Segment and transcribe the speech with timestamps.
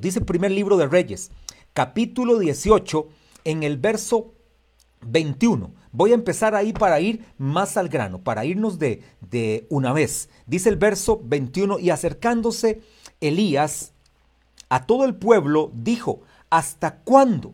[0.00, 1.32] Dice el primer libro de Reyes,
[1.72, 3.08] capítulo 18,
[3.42, 4.32] en el verso
[5.00, 5.72] 21.
[5.90, 10.28] Voy a empezar ahí para ir más al grano, para irnos de, de una vez.
[10.46, 12.80] Dice el verso 21, y acercándose
[13.20, 13.90] Elías
[14.68, 17.52] a todo el pueblo, dijo, ¿hasta cuándo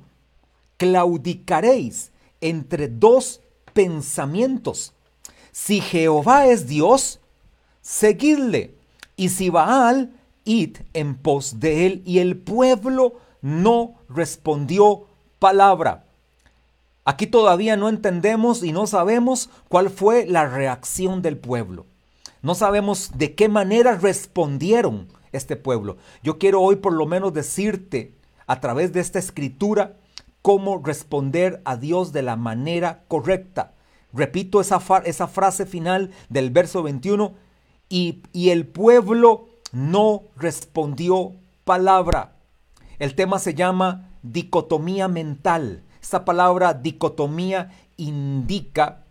[0.76, 3.40] claudicaréis entre dos
[3.72, 4.92] pensamientos?
[5.50, 7.20] Si Jehová es Dios,
[7.80, 8.74] seguidle,
[9.16, 10.12] y si Baal,
[10.44, 12.02] id en pos de él.
[12.04, 15.06] Y el pueblo no respondió
[15.38, 16.04] palabra.
[17.04, 21.86] Aquí todavía no entendemos y no sabemos cuál fue la reacción del pueblo.
[22.40, 25.98] No sabemos de qué manera respondieron este pueblo.
[26.22, 28.14] Yo quiero hoy por lo menos decirte
[28.46, 29.96] a través de esta escritura
[30.40, 33.72] cómo responder a Dios de la manera correcta.
[34.12, 37.34] Repito esa, esa frase final del verso 21,
[37.88, 42.36] y, y el pueblo no respondió palabra.
[42.98, 45.82] El tema se llama dicotomía mental.
[46.00, 49.04] Esta palabra dicotomía indica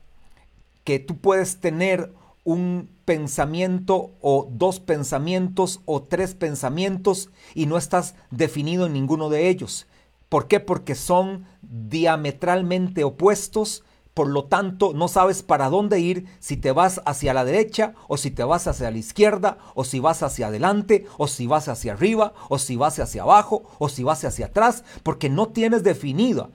[0.84, 8.16] que tú puedes tener un pensamiento o dos pensamientos o tres pensamientos y no estás
[8.32, 9.88] definido en ninguno de ellos.
[10.30, 10.60] ¿Por qué?
[10.60, 13.84] Porque son diametralmente opuestos,
[14.14, 18.18] por lo tanto no sabes para dónde ir, si te vas hacia la derecha o
[18.18, 21.94] si te vas hacia la izquierda o si vas hacia adelante o si vas hacia
[21.94, 26.50] arriba o si vas hacia abajo o si vas hacia atrás, porque no tienes definida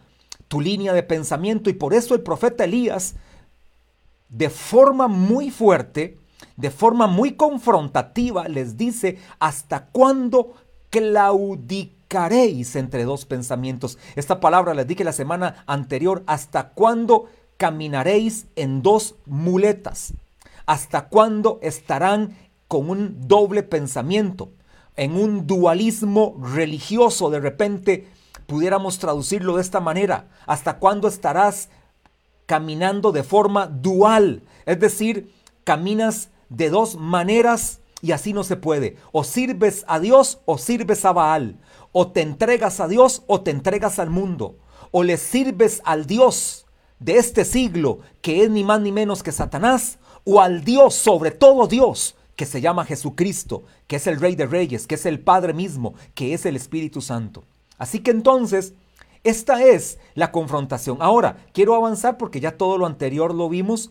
[0.47, 3.17] tu línea de pensamiento y por eso el profeta Elías
[4.29, 6.19] de forma muy fuerte,
[6.57, 10.55] de forma muy confrontativa, les dice, ¿hasta cuándo
[10.91, 13.99] claudicaréis entre dos pensamientos?
[14.17, 17.27] Esta palabra les dije la semana anterior, ¿hasta cuándo
[17.59, 20.15] caminaréis en dos muletas?
[20.65, 24.51] ¿Hasta cuándo estarán con un doble pensamiento?
[24.97, 28.09] En un dualismo religioso, de repente
[28.47, 30.29] pudiéramos traducirlo de esta manera.
[30.47, 31.69] ¿Hasta cuándo estarás
[32.49, 35.31] caminando de forma dual, es decir,
[35.65, 38.97] caminas de dos maneras y así no se puede.
[39.13, 41.59] O sirves a Dios o sirves a Baal.
[41.93, 44.57] O te entregas a Dios o te entregas al mundo.
[44.93, 46.65] O le sirves al Dios
[47.01, 51.31] de este siglo, que es ni más ni menos que Satanás, o al Dios, sobre
[51.31, 55.21] todo Dios, que se llama Jesucristo, que es el Rey de Reyes, que es el
[55.21, 57.45] Padre mismo, que es el Espíritu Santo.
[57.79, 58.75] Así que entonces,
[59.25, 60.99] esta es la confrontación.
[61.01, 63.91] Ahora, quiero avanzar porque ya todo lo anterior lo vimos.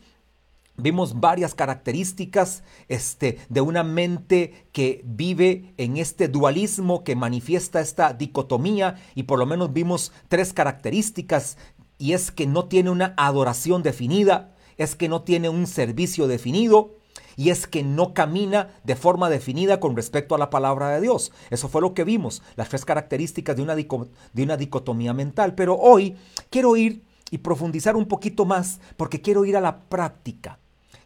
[0.78, 8.14] Vimos varias características este, de una mente que vive en este dualismo, que manifiesta esta
[8.14, 11.58] dicotomía y por lo menos vimos tres características
[11.98, 16.98] y es que no tiene una adoración definida, es que no tiene un servicio definido,
[17.38, 21.32] y es que no camina de forma definida con respecto a la palabra de Dios.
[21.52, 25.54] Eso fue lo que vimos, las tres características de una, de una dicotomía mental.
[25.54, 26.18] Pero hoy
[26.50, 30.58] quiero ir y profundizar un poquito más porque quiero ir a la práctica.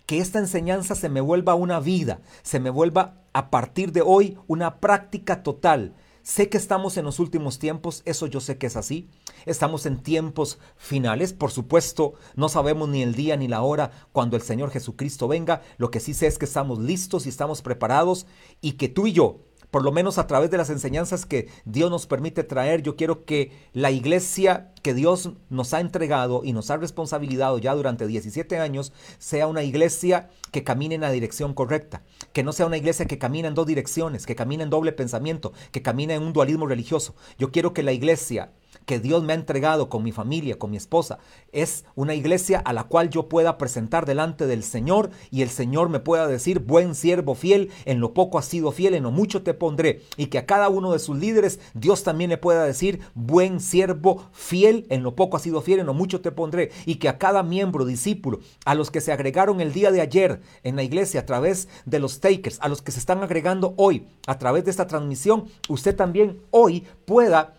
[0.06, 4.38] Que esta enseñanza se me vuelva una vida, se me vuelva a partir de hoy
[4.48, 8.76] una práctica total Sé que estamos en los últimos tiempos, eso yo sé que es
[8.76, 9.10] así.
[9.48, 14.36] Estamos en tiempos finales, por supuesto, no sabemos ni el día ni la hora cuando
[14.36, 15.64] el Señor Jesucristo venga.
[15.78, 18.28] Lo que sí sé es que estamos listos y estamos preparados
[18.62, 19.40] y que tú y yo
[19.72, 23.26] por lo menos a través de las enseñanzas que Dios nos permite traer, yo quiero
[23.26, 28.60] que la iglesia que Dios nos ha entregado y nos ha responsabilizado ya durante 17
[28.60, 33.06] años sea una iglesia que camine en la dirección correcta, que no sea una iglesia
[33.06, 36.68] que camine en dos direcciones, que camine en doble pensamiento, que camine en un dualismo
[36.68, 37.16] religioso.
[37.38, 38.52] Yo quiero que la iglesia
[38.86, 41.20] que Dios me ha entregado con mi familia, con mi esposa,
[41.52, 45.90] es una iglesia a la cual yo pueda presentar delante del Señor y el Señor
[45.90, 49.44] me pueda decir, buen siervo fiel, en lo poco has sido fiel, en lo mucho
[49.44, 50.02] te pondré.
[50.18, 54.26] Y que a cada uno de sus líderes Dios también le pueda decir, buen siervo
[54.32, 56.72] fiel, en lo poco has sido fiel, en lo mucho te pondré.
[56.86, 60.42] Y que a cada miembro, discípulo, a los que se agregaron el día de ayer
[60.64, 64.08] en la iglesia a través de los takers, a los que se están agregando hoy
[64.28, 67.56] a través de esta transmisión, usted también hoy pueda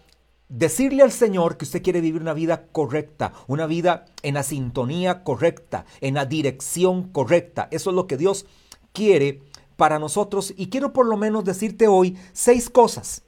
[0.53, 5.25] decirle al Señor que usted quiere vivir una vida correcta, una vida en la sintonía
[5.25, 7.69] correcta, en la dirección correcta.
[7.71, 8.45] Eso es lo que Dios
[8.93, 9.41] quiere
[9.77, 13.23] para nosotros y quiero por lo menos decirte hoy seis cosas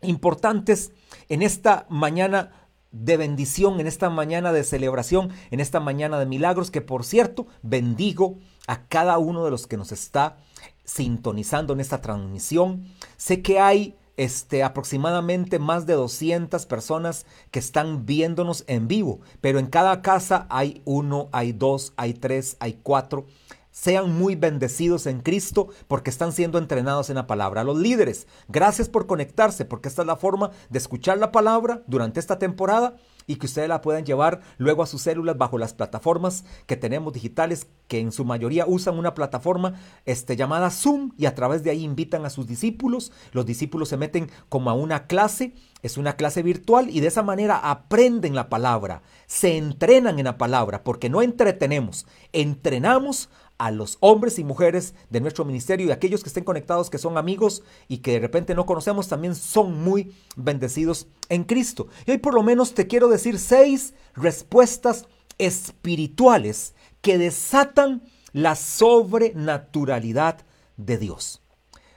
[0.00, 0.92] importantes
[1.28, 2.52] en esta mañana
[2.92, 7.46] de bendición, en esta mañana de celebración, en esta mañana de milagros, que por cierto
[7.60, 10.38] bendigo a cada uno de los que nos está
[10.84, 12.86] sintonizando en esta transmisión.
[13.18, 19.60] Sé que hay este, aproximadamente más de 200 personas que están viéndonos en vivo, pero
[19.60, 23.26] en cada casa hay uno, hay dos, hay tres, hay cuatro,
[23.70, 27.62] sean muy bendecidos en Cristo porque están siendo entrenados en la palabra.
[27.62, 32.18] Los líderes, gracias por conectarse porque esta es la forma de escuchar la palabra durante
[32.18, 32.96] esta temporada
[33.28, 37.12] y que ustedes la puedan llevar luego a sus células bajo las plataformas que tenemos
[37.12, 39.74] digitales que en su mayoría usan una plataforma
[40.06, 43.12] este, llamada Zoom y a través de ahí invitan a sus discípulos.
[43.32, 47.22] Los discípulos se meten como a una clase, es una clase virtual y de esa
[47.22, 53.98] manera aprenden la palabra, se entrenan en la palabra porque no entretenemos, entrenamos a los
[54.00, 57.98] hombres y mujeres de nuestro ministerio y aquellos que estén conectados, que son amigos y
[57.98, 61.88] que de repente no conocemos, también son muy bendecidos en Cristo.
[62.06, 65.06] Y hoy por lo menos te quiero decir seis respuestas
[65.38, 68.02] espirituales que desatan
[68.32, 70.44] la sobrenaturalidad
[70.76, 71.42] de Dios.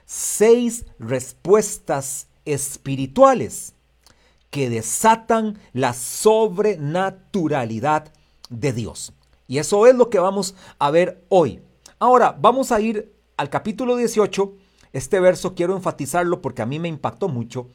[0.04, 3.74] Seis respuestas espirituales
[4.50, 8.12] que desatan la sobrenaturalidad
[8.50, 9.12] de Dios.
[9.52, 11.60] Y eso es lo que vamos a ver hoy.
[11.98, 14.54] Ahora, vamos a ir al capítulo 18.
[14.94, 17.68] Este verso quiero enfatizarlo porque a mí me impactó mucho.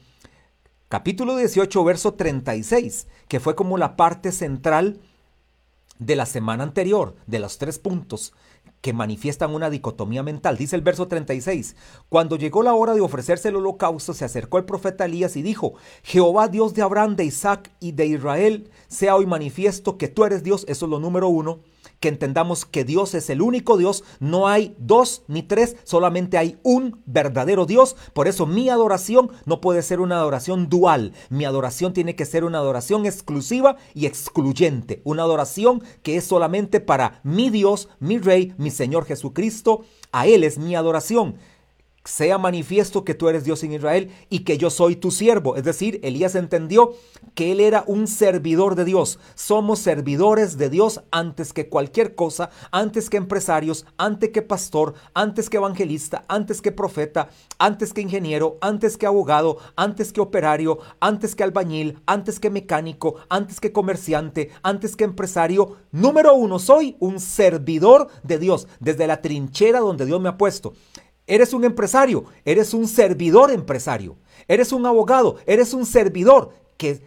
[0.88, 4.98] Capítulo 18, verso 36, que fue como la parte central
[6.00, 8.32] de la semana anterior, de los tres puntos
[8.80, 10.56] que manifiestan una dicotomía mental.
[10.56, 11.76] Dice el verso 36,
[12.08, 15.74] cuando llegó la hora de ofrecerse el holocausto, se acercó el profeta Elías y dijo,
[16.02, 20.42] Jehová Dios de Abraham, de Isaac y de Israel, sea hoy manifiesto que tú eres
[20.42, 21.60] Dios, eso es lo número uno,
[22.00, 26.58] que entendamos que Dios es el único Dios, no hay dos ni tres, solamente hay
[26.62, 27.96] un verdadero Dios.
[28.12, 32.44] Por eso mi adoración no puede ser una adoración dual, mi adoración tiene que ser
[32.44, 38.54] una adoración exclusiva y excluyente, una adoración que es solamente para mi Dios, mi Rey,
[38.58, 41.36] mi Señor Jesucristo, a Él es mi adoración
[42.08, 45.56] sea manifiesto que tú eres Dios en Israel y que yo soy tu siervo.
[45.56, 46.94] Es decir, Elías entendió
[47.34, 49.18] que él era un servidor de Dios.
[49.34, 55.50] Somos servidores de Dios antes que cualquier cosa, antes que empresarios, antes que pastor, antes
[55.50, 57.28] que evangelista, antes que profeta,
[57.58, 63.16] antes que ingeniero, antes que abogado, antes que operario, antes que albañil, antes que mecánico,
[63.28, 65.76] antes que comerciante, antes que empresario.
[65.92, 70.72] Número uno, soy un servidor de Dios desde la trinchera donde Dios me ha puesto.
[71.28, 74.16] Eres un empresario, eres un servidor empresario,
[74.48, 77.02] eres un abogado, eres un servidor que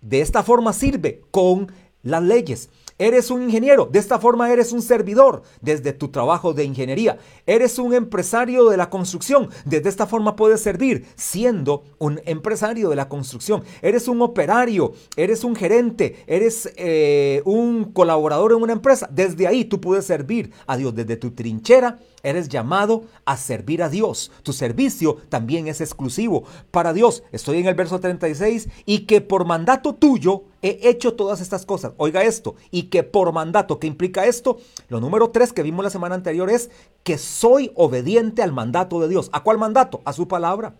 [0.00, 1.70] de esta forma sirve con
[2.02, 2.70] las leyes.
[3.00, 7.18] Eres un ingeniero, de esta forma eres un servidor desde tu trabajo de ingeniería.
[7.46, 12.96] Eres un empresario de la construcción, desde esta forma puedes servir siendo un empresario de
[12.96, 13.62] la construcción.
[13.82, 19.08] Eres un operario, eres un gerente, eres eh, un colaborador en una empresa.
[19.12, 23.88] Desde ahí tú puedes servir a Dios, desde tu trinchera Eres llamado a servir a
[23.88, 24.30] Dios.
[24.42, 27.22] Tu servicio también es exclusivo para Dios.
[27.32, 31.92] Estoy en el verso 36 y que por mandato tuyo he hecho todas estas cosas.
[31.96, 34.58] Oiga esto, y que por mandato, ¿qué implica esto?
[34.88, 36.70] Lo número 3 que vimos la semana anterior es
[37.04, 39.30] que soy obediente al mandato de Dios.
[39.32, 40.00] ¿A cuál mandato?
[40.04, 40.74] A su palabra.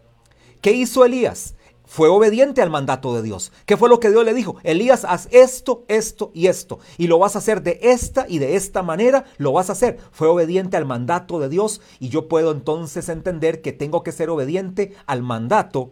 [0.60, 1.54] ¿Qué hizo Elías?
[1.88, 3.50] Fue obediente al mandato de Dios.
[3.64, 4.56] ¿Qué fue lo que Dios le dijo?
[4.62, 6.80] Elías, haz esto, esto y esto.
[6.98, 9.98] Y lo vas a hacer de esta y de esta manera, lo vas a hacer.
[10.12, 14.28] Fue obediente al mandato de Dios y yo puedo entonces entender que tengo que ser
[14.28, 15.90] obediente al mandato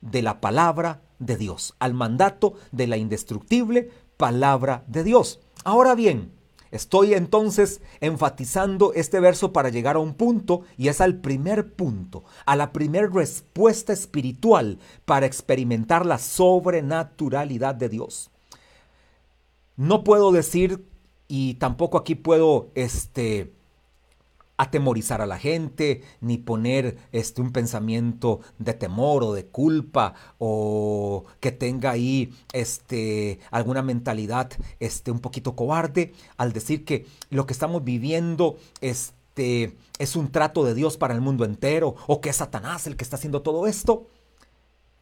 [0.00, 5.38] de la palabra de Dios, al mandato de la indestructible palabra de Dios.
[5.62, 6.32] Ahora bien,
[6.70, 12.24] Estoy entonces enfatizando este verso para llegar a un punto y es al primer punto,
[12.46, 18.30] a la primera respuesta espiritual para experimentar la sobrenaturalidad de Dios.
[19.76, 20.84] No puedo decir
[21.28, 23.52] y tampoco aquí puedo este
[24.58, 31.24] atemorizar a la gente, ni poner este, un pensamiento de temor o de culpa o
[31.40, 34.50] que tenga ahí este, alguna mentalidad
[34.80, 40.64] este, un poquito cobarde al decir que lo que estamos viviendo este, es un trato
[40.64, 43.68] de Dios para el mundo entero o que es Satanás el que está haciendo todo
[43.68, 44.08] esto.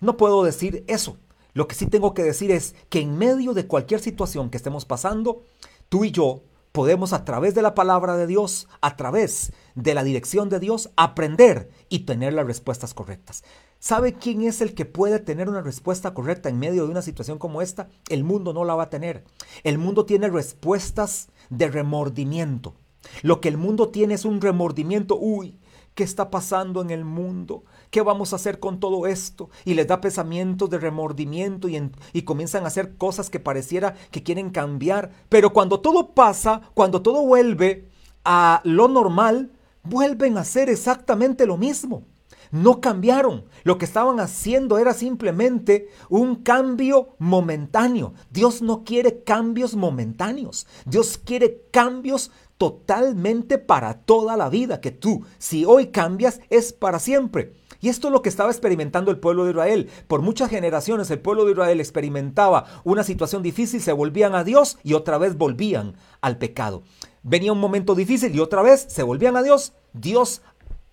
[0.00, 1.16] No puedo decir eso.
[1.54, 4.84] Lo que sí tengo que decir es que en medio de cualquier situación que estemos
[4.84, 5.42] pasando,
[5.88, 6.42] tú y yo
[6.76, 10.90] podemos a través de la palabra de Dios, a través de la dirección de Dios,
[10.94, 13.44] aprender y tener las respuestas correctas.
[13.78, 17.38] ¿Sabe quién es el que puede tener una respuesta correcta en medio de una situación
[17.38, 17.88] como esta?
[18.10, 19.24] El mundo no la va a tener.
[19.64, 22.74] El mundo tiene respuestas de remordimiento.
[23.22, 25.16] Lo que el mundo tiene es un remordimiento.
[25.18, 25.58] Uy,
[25.94, 27.64] ¿qué está pasando en el mundo?
[27.90, 29.50] ¿Qué vamos a hacer con todo esto?
[29.64, 34.22] Y les da pensamientos de remordimiento y, y comienzan a hacer cosas que pareciera que
[34.22, 35.10] quieren cambiar.
[35.28, 37.88] Pero cuando todo pasa, cuando todo vuelve
[38.24, 39.52] a lo normal,
[39.82, 42.04] vuelven a hacer exactamente lo mismo.
[42.50, 43.44] No cambiaron.
[43.64, 48.14] Lo que estaban haciendo era simplemente un cambio momentáneo.
[48.30, 50.66] Dios no quiere cambios momentáneos.
[50.84, 56.98] Dios quiere cambios totalmente para toda la vida, que tú, si hoy cambias, es para
[56.98, 57.52] siempre.
[57.80, 59.90] Y esto es lo que estaba experimentando el pueblo de Israel.
[60.08, 64.78] Por muchas generaciones el pueblo de Israel experimentaba una situación difícil, se volvían a Dios
[64.82, 66.82] y otra vez volvían al pecado.
[67.22, 69.74] Venía un momento difícil y otra vez se volvían a Dios.
[69.92, 70.42] Dios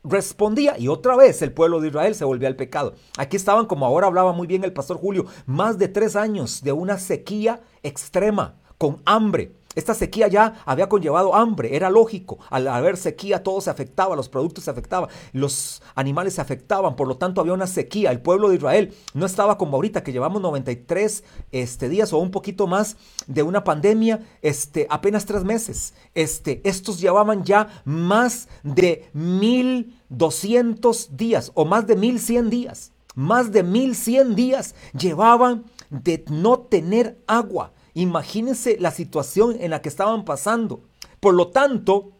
[0.03, 2.93] respondía y otra vez el pueblo de Israel se volvía al pecado.
[3.17, 6.73] Aquí estaban, como ahora hablaba muy bien el pastor Julio, más de tres años de
[6.73, 9.55] una sequía extrema, con hambre.
[9.75, 12.39] Esta sequía ya había conllevado hambre, era lógico.
[12.49, 17.07] Al haber sequía todo se afectaba, los productos se afectaban, los animales se afectaban, por
[17.07, 18.11] lo tanto había una sequía.
[18.11, 22.31] El pueblo de Israel no estaba como ahorita que llevamos 93 este, días o un
[22.31, 25.93] poquito más de una pandemia, este, apenas tres meses.
[26.13, 32.91] Este, estos llevaban ya más de 1200 días o más de 1100 días.
[33.15, 37.73] Más de 1100 días llevaban de no tener agua.
[37.93, 40.81] Imagínense la situación en la que estaban pasando.
[41.19, 42.11] Por lo tanto,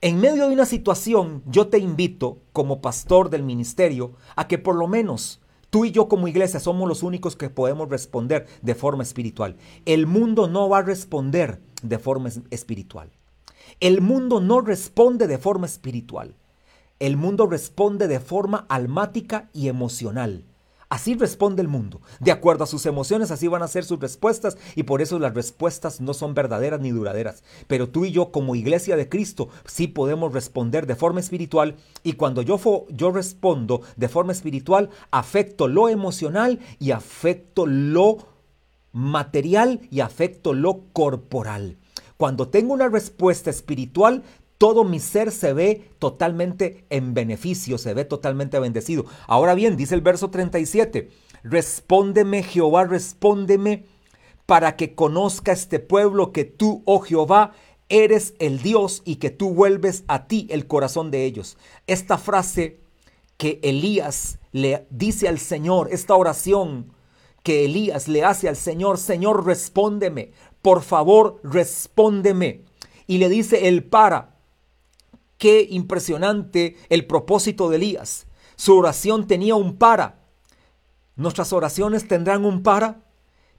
[0.00, 4.76] en medio de una situación, yo te invito, como pastor del ministerio, a que por
[4.76, 9.02] lo menos tú y yo como iglesia somos los únicos que podemos responder de forma
[9.02, 9.56] espiritual.
[9.86, 13.10] El mundo no va a responder de forma espiritual.
[13.80, 16.34] El mundo no responde de forma espiritual.
[17.00, 20.44] El mundo responde de forma almática y emocional.
[20.88, 22.00] Así responde el mundo.
[22.18, 25.34] De acuerdo a sus emociones, así van a ser sus respuestas y por eso las
[25.34, 27.44] respuestas no son verdaderas ni duraderas.
[27.66, 32.14] Pero tú y yo como iglesia de Cristo sí podemos responder de forma espiritual y
[32.14, 38.16] cuando yo, yo respondo de forma espiritual, afecto lo emocional y afecto lo
[38.92, 41.76] material y afecto lo corporal.
[42.16, 44.24] Cuando tengo una respuesta espiritual,
[44.58, 49.06] todo mi ser se ve totalmente en beneficio, se ve totalmente bendecido.
[49.28, 51.08] Ahora bien, dice el verso 37,
[51.44, 53.84] respóndeme Jehová, respóndeme
[54.46, 57.52] para que conozca este pueblo que tú, oh Jehová,
[57.88, 61.56] eres el Dios y que tú vuelves a ti el corazón de ellos.
[61.86, 62.80] Esta frase
[63.36, 66.92] que Elías le dice al Señor, esta oración
[67.44, 72.62] que Elías le hace al Señor, Señor, respóndeme, por favor, respóndeme.
[73.06, 74.37] Y le dice el para,
[75.38, 78.26] Qué impresionante el propósito de Elías.
[78.56, 80.18] Su oración tenía un para.
[81.14, 83.02] ¿Nuestras oraciones tendrán un para?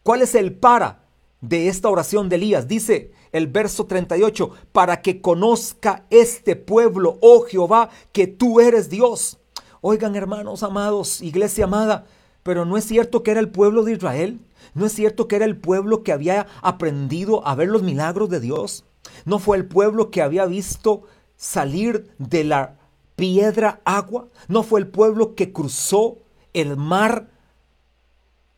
[0.03, 1.05] ¿Cuál es el para
[1.39, 2.67] de esta oración de Elías?
[2.67, 9.39] Dice el verso 38, para que conozca este pueblo, oh Jehová, que tú eres Dios.
[9.79, 12.05] Oigan hermanos amados, iglesia amada,
[12.43, 14.41] pero no es cierto que era el pueblo de Israel.
[14.73, 18.41] No es cierto que era el pueblo que había aprendido a ver los milagros de
[18.41, 18.83] Dios.
[19.23, 21.03] No fue el pueblo que había visto
[21.39, 22.75] salir de la
[23.15, 24.27] piedra agua?
[24.47, 26.19] ¿No fue el pueblo que cruzó
[26.53, 27.31] el mar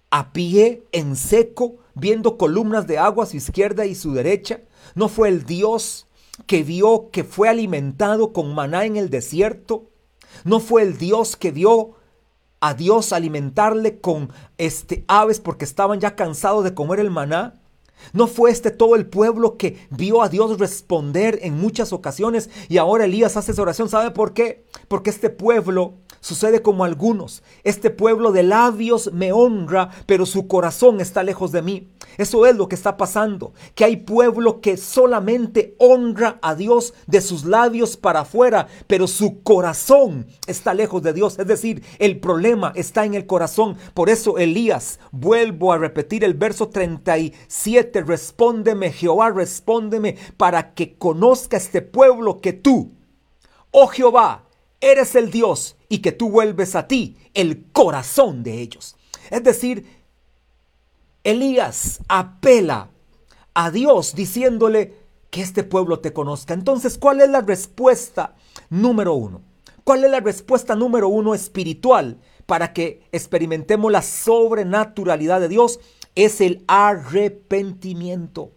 [0.10, 4.60] a pie, en seco, viendo columnas de agua a su izquierda y su derecha?
[4.96, 6.08] ¿No fue el Dios
[6.48, 9.90] que vio que fue alimentado con maná en el desierto?
[10.44, 11.92] ¿No fue el Dios que vio
[12.60, 17.61] a Dios alimentarle con este aves porque estaban ya cansados de comer el maná?
[18.14, 22.78] ¿No fue este todo el pueblo que vio a Dios responder en muchas ocasiones y
[22.78, 23.90] ahora Elías hace esa oración?
[23.90, 24.66] ¿Sabe por qué?
[24.88, 27.44] Porque este pueblo sucede como algunos.
[27.64, 31.90] Este pueblo de labios me honra, pero su corazón está lejos de mí.
[32.18, 37.22] Eso es lo que está pasando, que hay pueblo que solamente honra a Dios de
[37.22, 41.40] sus labios para afuera, pero su corazón está lejos de Dios.
[41.40, 43.78] Es decir, el problema está en el corazón.
[43.94, 51.58] Por eso Elías, vuelvo a repetir el verso 37, respóndeme Jehová, respóndeme para que conozca
[51.58, 52.92] este pueblo que tú,
[53.72, 54.46] oh Jehová,
[54.80, 58.96] eres el Dios y que tú vuelves a ti el corazón de ellos.
[59.30, 59.86] Es decir,
[61.26, 62.92] Elías apela
[63.54, 64.96] a Dios diciéndole
[65.30, 66.54] que este pueblo te conozca.
[66.54, 68.36] Entonces, ¿cuál es la respuesta
[68.70, 69.42] número uno?
[69.84, 75.82] ¿Cuál es la respuesta número uno espiritual para que experimentemos la sobrenaturalidad de Dios?
[76.16, 78.54] Es el arrepentimiento.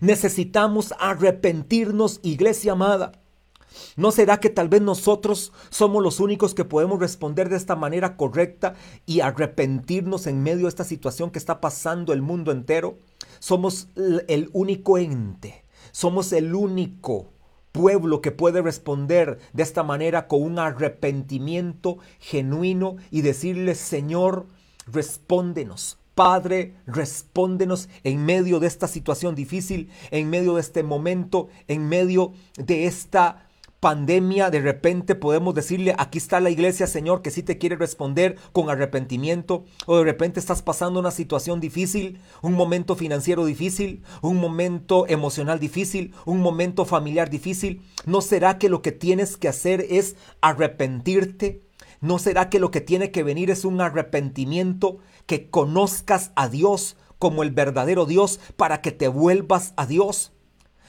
[0.00, 3.18] Necesitamos arrepentirnos, iglesia amada.
[3.96, 8.16] ¿No será que tal vez nosotros somos los únicos que podemos responder de esta manera
[8.16, 8.74] correcta
[9.06, 12.98] y arrepentirnos en medio de esta situación que está pasando el mundo entero?
[13.38, 17.32] Somos el único ente, somos el único
[17.72, 24.46] pueblo que puede responder de esta manera con un arrepentimiento genuino y decirle, Señor,
[24.86, 25.98] respóndenos.
[26.14, 32.32] Padre, respóndenos en medio de esta situación difícil, en medio de este momento, en medio
[32.56, 33.47] de esta
[33.80, 38.36] pandemia, de repente podemos decirle, aquí está la iglesia, Señor, que sí te quiere responder
[38.52, 44.36] con arrepentimiento, o de repente estás pasando una situación difícil, un momento financiero difícil, un
[44.36, 47.82] momento emocional difícil, un momento familiar difícil.
[48.04, 51.62] ¿No será que lo que tienes que hacer es arrepentirte?
[52.00, 56.96] ¿No será que lo que tiene que venir es un arrepentimiento, que conozcas a Dios
[57.18, 60.32] como el verdadero Dios para que te vuelvas a Dios?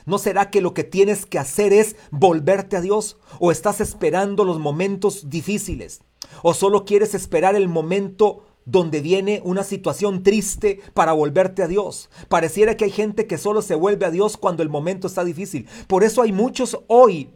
[0.09, 3.17] ¿No será que lo que tienes que hacer es volverte a Dios?
[3.39, 6.01] ¿O estás esperando los momentos difíciles?
[6.41, 12.09] ¿O solo quieres esperar el momento donde viene una situación triste para volverte a Dios?
[12.27, 15.67] Pareciera que hay gente que solo se vuelve a Dios cuando el momento está difícil.
[15.85, 17.29] Por eso hay muchos hoy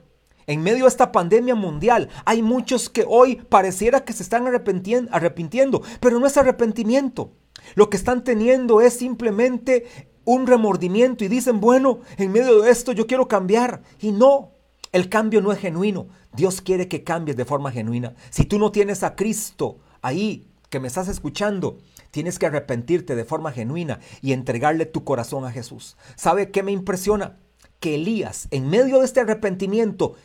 [0.47, 5.83] en medio de esta pandemia mundial, hay muchos que hoy pareciera que se están arrepintiendo,
[5.99, 7.33] pero no es arrepentimiento.
[7.75, 9.85] Lo que están teniendo es simplemente
[10.25, 13.81] un remordimiento y dicen, bueno, en medio de esto yo quiero cambiar.
[13.99, 14.51] Y no,
[14.91, 16.07] el cambio no es genuino.
[16.33, 18.13] Dios quiere que cambies de forma genuina.
[18.29, 21.77] Si tú no tienes a Cristo ahí, que me estás escuchando,
[22.09, 25.97] tienes que arrepentirte de forma genuina y entregarle tu corazón a Jesús.
[26.15, 27.37] ¿Sabe qué me impresiona?
[27.79, 30.15] Que Elías, en medio de este arrepentimiento,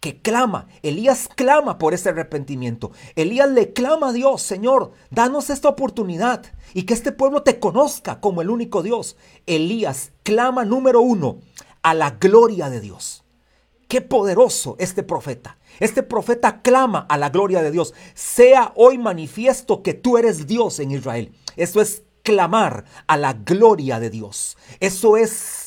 [0.00, 0.66] que clama.
[0.82, 2.90] Elías clama por ese arrepentimiento.
[3.14, 8.20] Elías le clama a Dios, Señor, danos esta oportunidad y que este pueblo te conozca
[8.20, 9.16] como el único Dios.
[9.46, 11.40] Elías clama número uno
[11.82, 13.24] a la gloria de Dios.
[13.88, 15.58] Qué poderoso este profeta.
[15.80, 17.92] Este profeta clama a la gloria de Dios.
[18.14, 21.32] Sea hoy manifiesto que tú eres Dios en Israel.
[21.56, 24.56] Eso es clamar a la gloria de Dios.
[24.78, 25.59] Eso es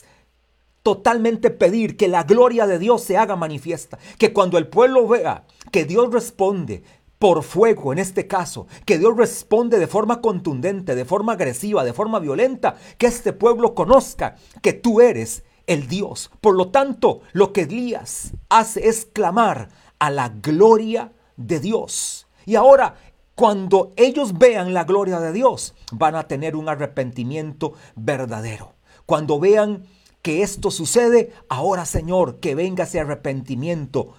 [0.83, 5.45] totalmente pedir que la gloria de Dios se haga manifiesta, que cuando el pueblo vea
[5.71, 6.83] que Dios responde
[7.17, 11.93] por fuego en este caso, que Dios responde de forma contundente, de forma agresiva, de
[11.93, 16.29] forma violenta, que este pueblo conozca que tú eres el Dios.
[16.41, 22.27] Por lo tanto, lo que Elías hace es clamar a la gloria de Dios.
[22.45, 22.95] Y ahora,
[23.35, 28.73] cuando ellos vean la gloria de Dios, van a tener un arrepentimiento verdadero.
[29.05, 29.85] Cuando vean
[30.24, 34.15] que esto sucede, ahora Señor, que venga ese arrepentimiento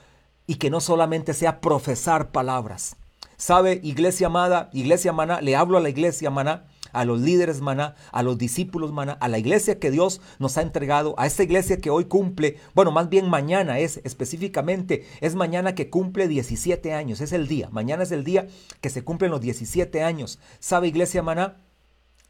[0.47, 2.97] y que no solamente sea profesar palabras.
[3.37, 5.41] ¿Sabe, iglesia amada, iglesia maná?
[5.41, 9.29] Le hablo a la iglesia maná, a los líderes maná, a los discípulos maná, a
[9.29, 13.09] la iglesia que Dios nos ha entregado, a esa iglesia que hoy cumple, bueno, más
[13.09, 18.13] bien mañana es específicamente, es mañana que cumple 17 años, es el día, mañana es
[18.13, 18.47] el día
[18.83, 20.39] que se cumplen los 17 años.
[20.61, 21.57] ¿Sabe, iglesia maná?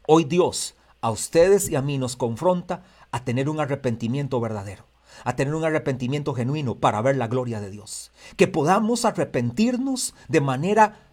[0.07, 2.83] Hoy Dios a ustedes y a mí nos confronta
[3.15, 4.89] a tener un arrepentimiento verdadero,
[5.23, 8.11] a tener un arrepentimiento genuino para ver la gloria de Dios.
[8.37, 11.13] Que podamos arrepentirnos de manera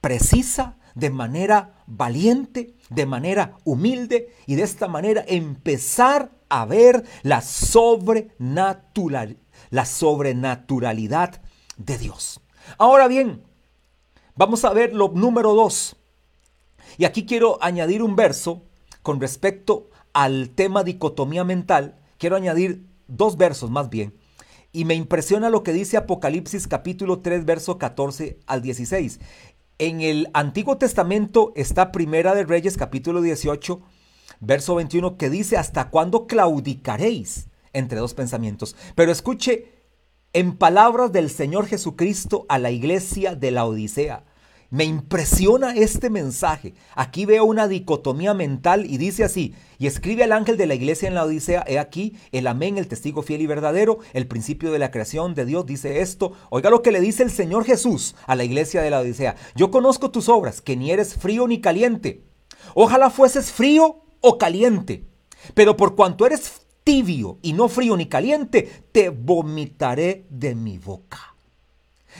[0.00, 7.42] precisa, de manera valiente, de manera humilde y de esta manera empezar a ver la,
[7.42, 9.36] sobrenatural,
[9.68, 11.42] la sobrenaturalidad
[11.76, 12.40] de Dios.
[12.78, 13.42] Ahora bien,
[14.36, 15.96] vamos a ver lo número dos.
[16.96, 18.62] Y aquí quiero añadir un verso
[19.02, 24.14] con respecto al tema dicotomía mental, quiero añadir dos versos más bien.
[24.72, 29.20] Y me impresiona lo que dice Apocalipsis capítulo 3, verso 14 al 16.
[29.78, 33.82] En el Antiguo Testamento está Primera de Reyes capítulo 18,
[34.40, 37.48] verso 21, que dice, ¿hasta cuándo claudicaréis?
[37.74, 38.76] Entre dos pensamientos.
[38.94, 39.72] Pero escuche
[40.34, 44.24] en palabras del Señor Jesucristo a la iglesia de la Odisea.
[44.72, 46.72] Me impresiona este mensaje.
[46.94, 51.08] Aquí veo una dicotomía mental y dice así, y escribe al ángel de la iglesia
[51.08, 54.78] en la Odisea, he aquí, el amén, el testigo fiel y verdadero, el principio de
[54.78, 56.32] la creación de Dios, dice esto.
[56.48, 59.36] Oiga lo que le dice el Señor Jesús a la iglesia de la Odisea.
[59.54, 62.22] Yo conozco tus obras, que ni eres frío ni caliente.
[62.74, 65.04] Ojalá fueses frío o caliente.
[65.52, 71.36] Pero por cuanto eres tibio y no frío ni caliente, te vomitaré de mi boca.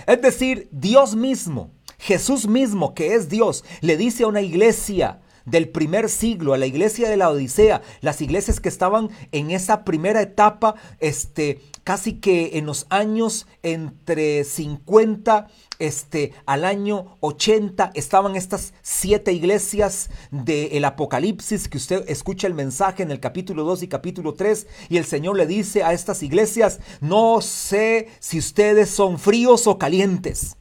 [0.06, 1.70] Es decir, Dios mismo
[2.02, 6.66] Jesús mismo, que es Dios, le dice a una iglesia del primer siglo, a la
[6.66, 12.58] iglesia de la Odisea, las iglesias que estaban en esa primera etapa, este, casi que
[12.58, 15.46] en los años entre 50
[15.78, 23.04] este, al año 80 estaban estas siete iglesias del Apocalipsis, que usted escucha el mensaje
[23.04, 26.80] en el capítulo 2 y capítulo 3, y el Señor le dice a estas iglesias,
[27.00, 30.56] no sé si ustedes son fríos o calientes.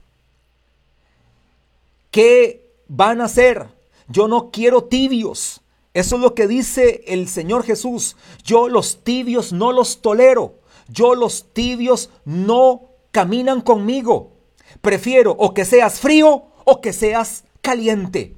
[2.11, 3.67] ¿Qué van a hacer?
[4.09, 5.61] Yo no quiero tibios.
[5.93, 8.17] Eso es lo que dice el Señor Jesús.
[8.43, 10.59] Yo los tibios no los tolero.
[10.89, 14.33] Yo los tibios no caminan conmigo.
[14.81, 18.35] Prefiero o que seas frío o que seas caliente.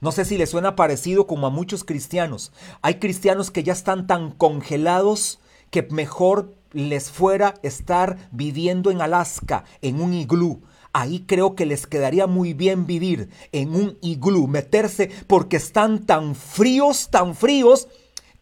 [0.00, 2.52] No sé si le suena parecido como a muchos cristianos.
[2.80, 5.40] Hay cristianos que ya están tan congelados
[5.70, 10.62] que mejor les fuera estar viviendo en Alaska, en un iglú.
[10.92, 16.34] Ahí creo que les quedaría muy bien vivir en un iglú, meterse porque están tan
[16.34, 17.88] fríos, tan fríos,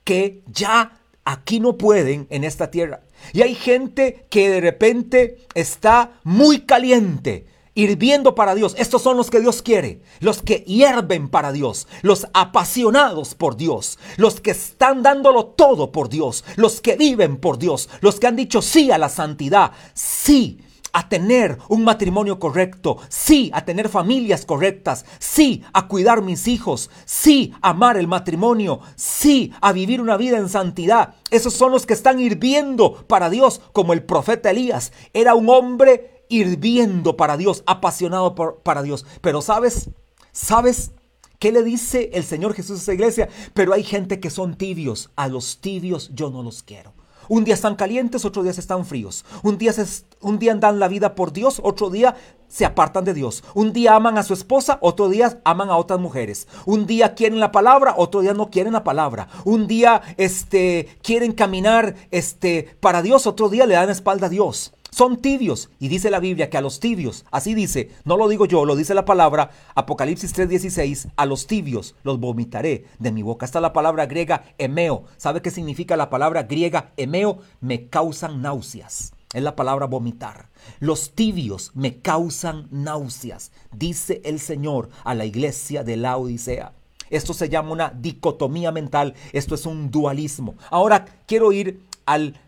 [0.05, 3.03] que ya aquí no pueden en esta tierra.
[3.35, 8.75] Y hay gente que de repente está muy caliente, hirviendo para Dios.
[8.79, 13.99] Estos son los que Dios quiere, los que hierven para Dios, los apasionados por Dios,
[14.17, 18.37] los que están dándolo todo por Dios, los que viven por Dios, los que han
[18.37, 24.45] dicho sí a la santidad, sí a tener un matrimonio correcto, sí a tener familias
[24.45, 30.17] correctas, sí a cuidar mis hijos, sí a amar el matrimonio, sí a vivir una
[30.17, 31.15] vida en santidad.
[31.31, 34.93] Esos son los que están hirviendo para Dios, como el profeta Elías.
[35.13, 39.07] Era un hombre hirviendo para Dios, apasionado por, para Dios.
[39.21, 39.91] Pero sabes,
[40.33, 40.93] sabes
[41.39, 43.29] qué le dice el Señor Jesús a esa iglesia?
[43.55, 45.11] Pero hay gente que son tibios.
[45.17, 46.98] A los tibios yo no los quiero.
[47.29, 49.25] Un día están calientes, otro día están fríos.
[49.43, 52.17] Un día, se, un día dan la vida por Dios, otro día
[52.49, 53.45] se apartan de Dios.
[53.55, 56.49] Un día aman a su esposa, otro día aman a otras mujeres.
[56.65, 59.29] Un día quieren la palabra, otro día no quieren la palabra.
[59.45, 64.73] Un día este, quieren caminar este, para Dios, otro día le dan espalda a Dios.
[64.91, 65.71] Son tibios.
[65.79, 68.77] Y dice la Biblia que a los tibios, así dice, no lo digo yo, lo
[68.77, 73.47] dice la palabra, Apocalipsis 3:16, a los tibios los vomitaré de mi boca.
[73.47, 75.05] Esta es la palabra griega emeo.
[75.17, 77.39] ¿Sabe qué significa la palabra griega emeo?
[77.61, 79.13] Me causan náuseas.
[79.35, 80.49] Es la palabra vomitar.
[80.81, 86.73] Los tibios me causan náuseas, dice el Señor a la iglesia de la Odisea.
[87.11, 90.55] Esto se llama una dicotomía mental, esto es un dualismo.
[90.71, 92.41] Ahora quiero ir al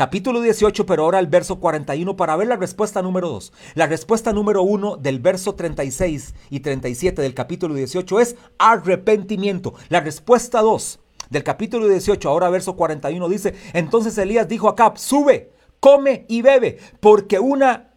[0.00, 3.52] capítulo 18, pero ahora el verso 41 para ver la respuesta número 2.
[3.74, 9.74] La respuesta número 1 del verso 36 y 37 del capítulo 18 es arrepentimiento.
[9.90, 14.96] La respuesta 2 del capítulo 18, ahora verso 41 dice, entonces Elías dijo a Cap,
[14.96, 17.90] sube, come y bebe, porque una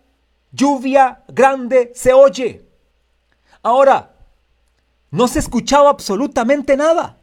[0.51, 2.65] lluvia grande se oye.
[3.61, 4.13] Ahora,
[5.09, 7.17] no se escuchaba absolutamente nada.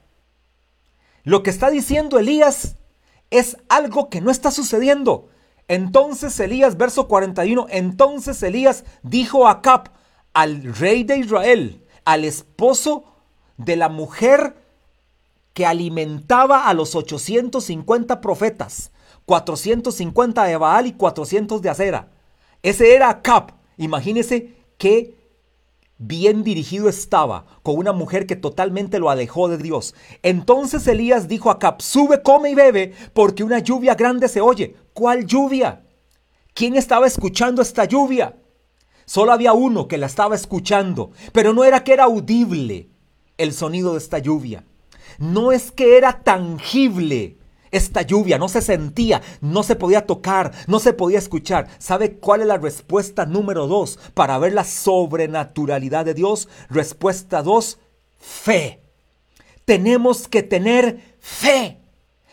[1.22, 2.76] Lo que está diciendo Elías
[3.30, 5.28] es algo que no está sucediendo.
[5.68, 9.90] Entonces Elías, verso 41, entonces Elías dijo a Cap,
[10.34, 13.04] al rey de Israel, al esposo
[13.56, 14.56] de la mujer
[15.54, 18.92] que alimentaba a los 850 profetas,
[19.26, 22.08] 450 de Baal y 400 de Acera.
[22.62, 23.52] Ese era Cap.
[23.76, 25.19] Imagínese qué
[26.00, 29.94] bien dirigido estaba con una mujer que totalmente lo alejó de Dios.
[30.22, 34.74] Entonces Elías dijo a Cap, sube, come y bebe, porque una lluvia grande se oye.
[34.94, 35.84] ¿Cuál lluvia?
[36.54, 38.36] ¿Quién estaba escuchando esta lluvia?
[39.04, 42.88] Solo había uno que la estaba escuchando, pero no era que era audible
[43.36, 44.64] el sonido de esta lluvia.
[45.18, 47.36] No es que era tangible
[47.70, 51.68] esta lluvia no se sentía, no se podía tocar, no se podía escuchar.
[51.78, 56.48] ¿Sabe cuál es la respuesta número dos para ver la sobrenaturalidad de Dios?
[56.68, 57.78] Respuesta dos,
[58.18, 58.80] fe.
[59.64, 61.78] Tenemos que tener fe.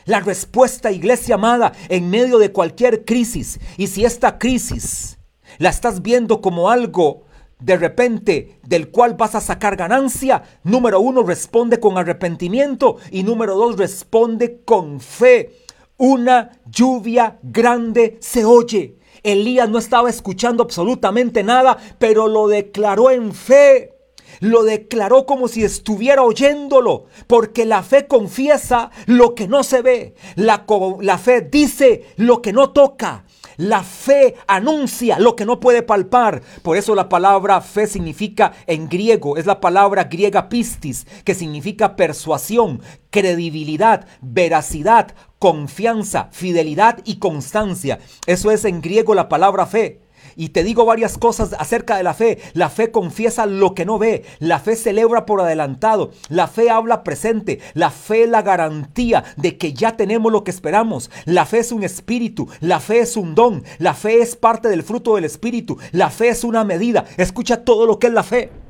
[0.05, 3.59] La respuesta, iglesia amada, en medio de cualquier crisis.
[3.77, 5.19] Y si esta crisis
[5.57, 7.26] la estás viendo como algo
[7.59, 13.55] de repente del cual vas a sacar ganancia, número uno, responde con arrepentimiento y número
[13.55, 15.63] dos, responde con fe.
[15.97, 18.97] Una lluvia grande se oye.
[19.23, 23.93] Elías no estaba escuchando absolutamente nada, pero lo declaró en fe.
[24.39, 30.13] Lo declaró como si estuviera oyéndolo, porque la fe confiesa lo que no se ve.
[30.35, 30.65] La,
[31.01, 33.25] la fe dice lo que no toca.
[33.57, 36.43] La fe anuncia lo que no puede palpar.
[36.61, 41.95] Por eso la palabra fe significa en griego, es la palabra griega pistis, que significa
[41.95, 47.97] persuasión, credibilidad, veracidad, confianza, fidelidad y constancia.
[48.27, 50.06] Eso es en griego la palabra fe.
[50.39, 52.37] Y te digo varias cosas acerca de la fe.
[52.53, 54.23] La fe confiesa lo que no ve.
[54.37, 56.11] La fe celebra por adelantado.
[56.29, 57.59] La fe habla presente.
[57.73, 61.09] La fe es la garantía de que ya tenemos lo que esperamos.
[61.25, 62.47] La fe es un espíritu.
[62.59, 63.63] La fe es un don.
[63.79, 65.79] La fe es parte del fruto del espíritu.
[65.91, 67.05] La fe es una medida.
[67.17, 68.66] Escucha todo lo que es la fe.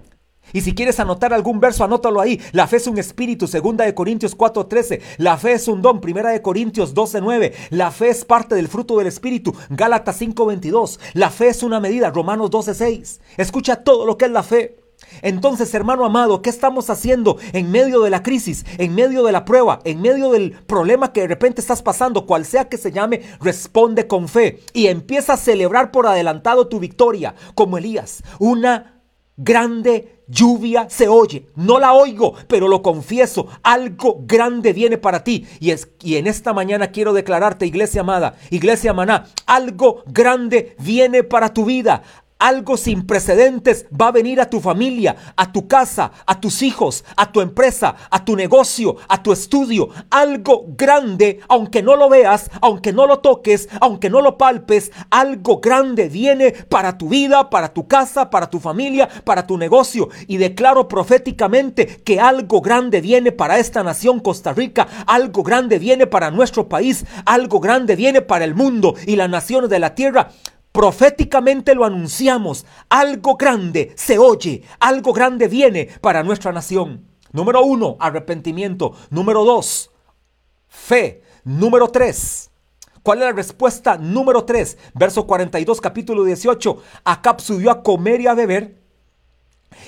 [0.54, 2.40] Y si quieres anotar algún verso, anótalo ahí.
[2.52, 5.02] La fe es un espíritu, segunda de Corintios 4:13.
[5.18, 7.54] La fe es un don, primera de Corintios 12:9.
[7.70, 11.00] La fe es parte del fruto del espíritu, Gálatas 5:22.
[11.14, 13.20] La fe es una medida, Romanos 12:6.
[13.38, 14.78] Escucha todo lo que es la fe.
[15.22, 19.46] Entonces, hermano amado, ¿qué estamos haciendo en medio de la crisis, en medio de la
[19.46, 23.22] prueba, en medio del problema que de repente estás pasando, cual sea que se llame?
[23.40, 28.24] Responde con fe y empieza a celebrar por adelantado tu victoria, como Elías.
[28.40, 29.02] Una
[29.38, 31.48] grande lluvia se oye.
[31.56, 33.48] No la oigo, pero lo confieso.
[33.64, 35.48] Algo grande viene para ti.
[35.60, 41.24] Y, es, y en esta mañana quiero declararte, iglesia amada, iglesia maná, algo grande viene
[41.24, 42.04] para tu vida.
[42.40, 47.04] Algo sin precedentes va a venir a tu familia, a tu casa, a tus hijos,
[47.16, 49.90] a tu empresa, a tu negocio, a tu estudio.
[50.12, 55.60] Algo grande, aunque no lo veas, aunque no lo toques, aunque no lo palpes, algo
[55.60, 60.10] grande viene para tu vida, para tu casa, para tu familia, para tu negocio.
[60.28, 66.06] Y declaro proféticamente que algo grande viene para esta nación Costa Rica, algo grande viene
[66.06, 70.30] para nuestro país, algo grande viene para el mundo y las naciones de la tierra
[70.78, 72.64] Proféticamente lo anunciamos.
[72.88, 77.04] Algo grande se oye, algo grande viene para nuestra nación.
[77.32, 78.94] Número uno, arrepentimiento.
[79.10, 79.90] Número dos,
[80.68, 81.24] fe.
[81.44, 82.52] Número tres,
[83.02, 83.98] ¿Cuál es la respuesta?
[83.98, 86.84] Número 3, verso 42, capítulo 18.
[87.06, 88.76] Acab subió a comer y a beber.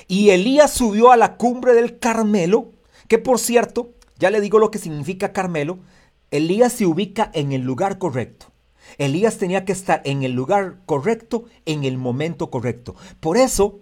[0.08, 2.72] Y Elías subió a la cumbre del Carmelo,
[3.06, 5.78] que por cierto, ya le digo lo que significa Carmelo.
[6.32, 8.49] Elías se ubica en el lugar correcto.
[8.98, 12.94] Elías tenía que estar en el lugar correcto, en el momento correcto.
[13.20, 13.80] Por eso,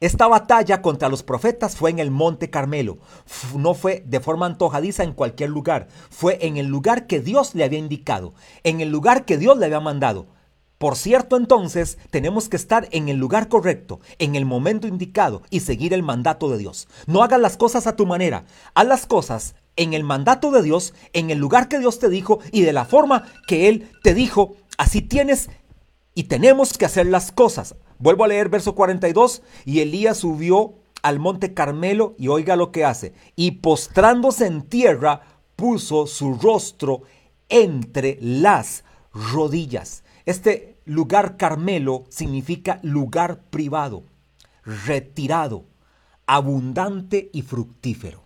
[0.00, 2.98] esta batalla contra los profetas fue en el Monte Carmelo.
[3.56, 5.86] No fue de forma antojadiza en cualquier lugar.
[6.10, 8.34] Fue en el lugar que Dios le había indicado,
[8.64, 10.26] en el lugar que Dios le había mandado.
[10.78, 15.60] Por cierto, entonces, tenemos que estar en el lugar correcto, en el momento indicado y
[15.60, 16.88] seguir el mandato de Dios.
[17.06, 20.94] No hagas las cosas a tu manera, haz las cosas en el mandato de Dios,
[21.12, 24.56] en el lugar que Dios te dijo y de la forma que Él te dijo.
[24.78, 25.50] Así tienes
[26.14, 27.74] y tenemos que hacer las cosas.
[27.98, 29.42] Vuelvo a leer verso 42.
[29.64, 33.14] Y Elías subió al monte Carmelo y oiga lo que hace.
[33.36, 35.22] Y postrándose en tierra,
[35.56, 37.02] puso su rostro
[37.48, 40.04] entre las rodillas.
[40.24, 44.04] Este lugar Carmelo significa lugar privado,
[44.64, 45.64] retirado,
[46.26, 48.21] abundante y fructífero.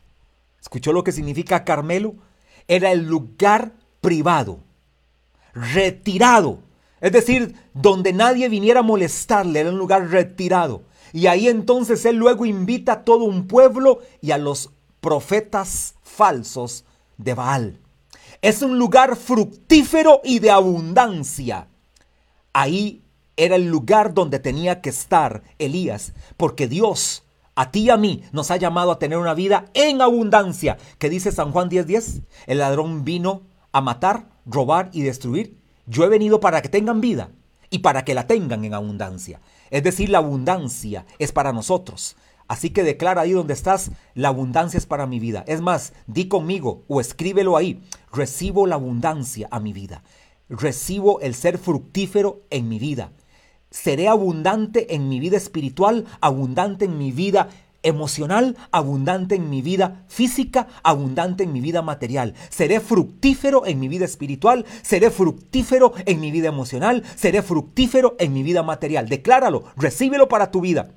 [0.66, 2.16] ¿Escuchó lo que significa Carmelo?
[2.66, 4.58] Era el lugar privado,
[5.54, 6.58] retirado.
[7.00, 10.82] Es decir, donde nadie viniera a molestarle, era un lugar retirado.
[11.12, 16.84] Y ahí entonces él luego invita a todo un pueblo y a los profetas falsos
[17.16, 17.78] de Baal.
[18.42, 21.68] Es un lugar fructífero y de abundancia.
[22.52, 23.04] Ahí
[23.36, 27.22] era el lugar donde tenía que estar Elías, porque Dios
[27.56, 30.76] a ti y a mí nos ha llamado a tener una vida en abundancia.
[30.98, 32.22] ¿Qué dice San Juan 10:10?
[32.46, 33.42] El ladrón vino
[33.72, 35.58] a matar, robar y destruir.
[35.86, 37.30] Yo he venido para que tengan vida
[37.70, 39.40] y para que la tengan en abundancia.
[39.70, 42.16] Es decir, la abundancia es para nosotros.
[42.46, 45.42] Así que declara ahí donde estás, la abundancia es para mi vida.
[45.48, 47.82] Es más, di conmigo o escríbelo ahí.
[48.12, 50.02] Recibo la abundancia a mi vida.
[50.48, 53.12] Recibo el ser fructífero en mi vida.
[53.82, 57.50] Seré abundante en mi vida espiritual, abundante en mi vida
[57.82, 62.32] emocional, abundante en mi vida física, abundante en mi vida material.
[62.48, 68.32] Seré fructífero en mi vida espiritual, seré fructífero en mi vida emocional, seré fructífero en
[68.32, 69.10] mi vida material.
[69.10, 70.92] Decláralo, recíbelo para tu vida.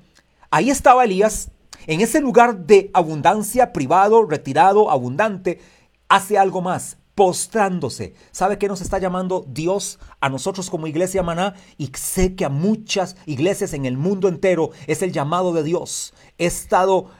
[0.50, 1.50] Ahí estaba Elías,
[1.86, 5.60] en ese lugar de abundancia, privado, retirado, abundante,
[6.08, 8.14] hace algo más postrándose.
[8.30, 11.54] ¿Sabe qué nos está llamando Dios a nosotros como iglesia maná?
[11.76, 16.14] Y sé que a muchas iglesias en el mundo entero es el llamado de Dios.
[16.38, 17.10] He estado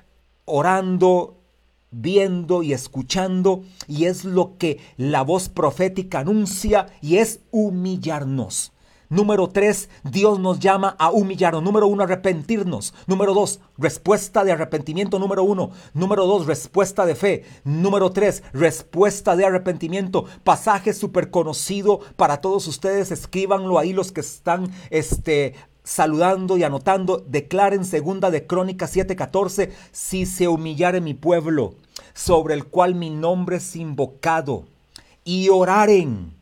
[0.47, 1.37] orando,
[1.91, 8.73] viendo y escuchando y es lo que la voz profética anuncia y es humillarnos.
[9.11, 11.65] Número tres, Dios nos llama a humillarnos.
[11.65, 12.95] Número uno, arrepentirnos.
[13.09, 15.19] Número dos, respuesta de arrepentimiento.
[15.19, 15.73] Número uno.
[15.95, 17.45] Número dos, respuesta de fe.
[17.65, 20.27] Número tres, respuesta de arrepentimiento.
[20.45, 23.11] Pasaje súper conocido para todos ustedes.
[23.11, 27.19] Escríbanlo ahí los que están este, saludando y anotando.
[27.19, 29.73] Declaren segunda de Crónicas 7:14.
[29.91, 31.75] Si se humillare mi pueblo,
[32.15, 34.67] sobre el cual mi nombre es invocado,
[35.25, 36.40] y oraren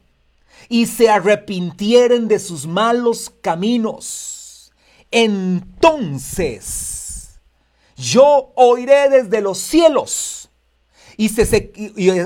[0.68, 4.72] y se arrepintieren de sus malos caminos,
[5.10, 6.58] entonces
[7.96, 10.50] yo oiré desde los cielos.
[11.16, 11.72] Y, se,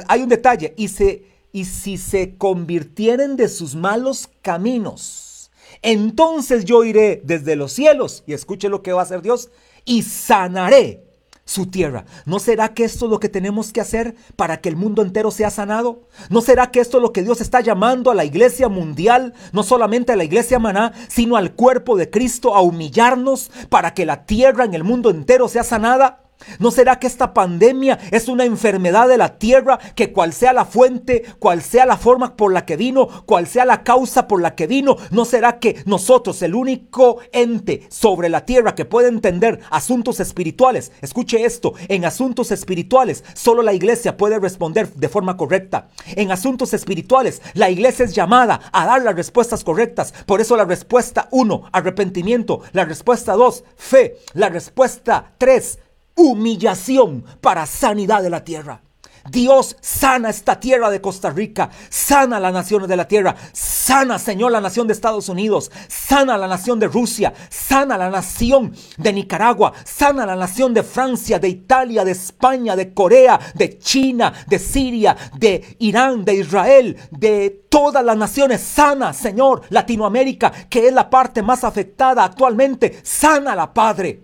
[0.07, 5.51] hay un detalle, y, se, y si se convirtieren de sus malos caminos,
[5.81, 9.49] entonces yo iré desde los cielos, y escuche lo que va a hacer Dios,
[9.87, 11.12] y sanaré
[11.53, 12.07] su tierra.
[12.25, 15.31] ¿No será que esto es lo que tenemos que hacer para que el mundo entero
[15.31, 16.09] sea sanado?
[16.31, 19.63] ¿No será que esto es lo que Dios está llamando a la iglesia mundial, no
[19.63, 24.25] solamente a la iglesia maná, sino al cuerpo de Cristo a humillarnos para que la
[24.25, 26.22] tierra en el mundo entero sea sanada?
[26.59, 30.65] ¿No será que esta pandemia es una enfermedad de la tierra que cual sea la
[30.65, 34.55] fuente, cual sea la forma por la que vino, cual sea la causa por la
[34.55, 39.61] que vino, no será que nosotros, el único ente sobre la tierra que puede entender
[39.71, 45.89] asuntos espirituales, escuche esto, en asuntos espirituales solo la iglesia puede responder de forma correcta.
[46.17, 50.13] En asuntos espirituales la iglesia es llamada a dar las respuestas correctas.
[50.27, 55.79] Por eso la respuesta 1, arrepentimiento, la respuesta 2, fe, la respuesta 3,
[56.15, 58.83] humillación para sanidad de la tierra.
[59.31, 64.51] Dios sana esta tierra de Costa Rica, sana las naciones de la tierra, sana Señor
[64.51, 69.73] la nación de Estados Unidos, sana la nación de Rusia, sana la nación de Nicaragua,
[69.85, 75.17] sana la nación de Francia, de Italia, de España, de Corea, de China, de Siria,
[75.37, 81.43] de Irán, de Israel, de todas las naciones, sana Señor Latinoamérica, que es la parte
[81.43, 84.23] más afectada actualmente, sana la Padre.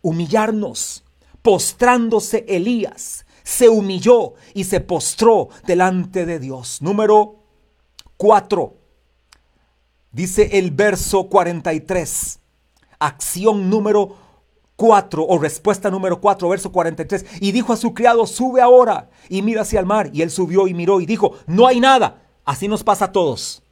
[0.00, 1.02] Humillarnos
[1.42, 6.82] postrándose Elías, se humilló y se postró delante de Dios.
[6.82, 7.36] Número
[8.18, 8.76] 4.
[10.12, 12.40] Dice el verso 43.
[12.98, 14.16] Acción número
[14.76, 17.24] 4 o respuesta número 4, verso 43.
[17.40, 20.10] Y dijo a su criado, sube ahora y mira hacia el mar.
[20.12, 22.22] Y él subió y miró y dijo, no hay nada.
[22.44, 23.62] Así nos pasa a todos.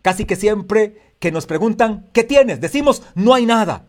[0.00, 2.60] Casi que siempre que nos preguntan, ¿qué tienes?
[2.60, 3.88] Decimos, no hay nada.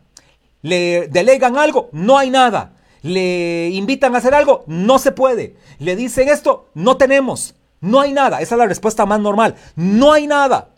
[0.63, 5.55] Le delegan algo, no hay nada le invitan a hacer algo, no se puede.
[5.79, 8.41] Le dicen esto, no tenemos, no hay nada.
[8.41, 10.73] Esa es la respuesta más normal, no hay nada.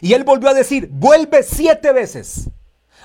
[0.00, 2.50] Y él volvió a decir, vuelve siete veces.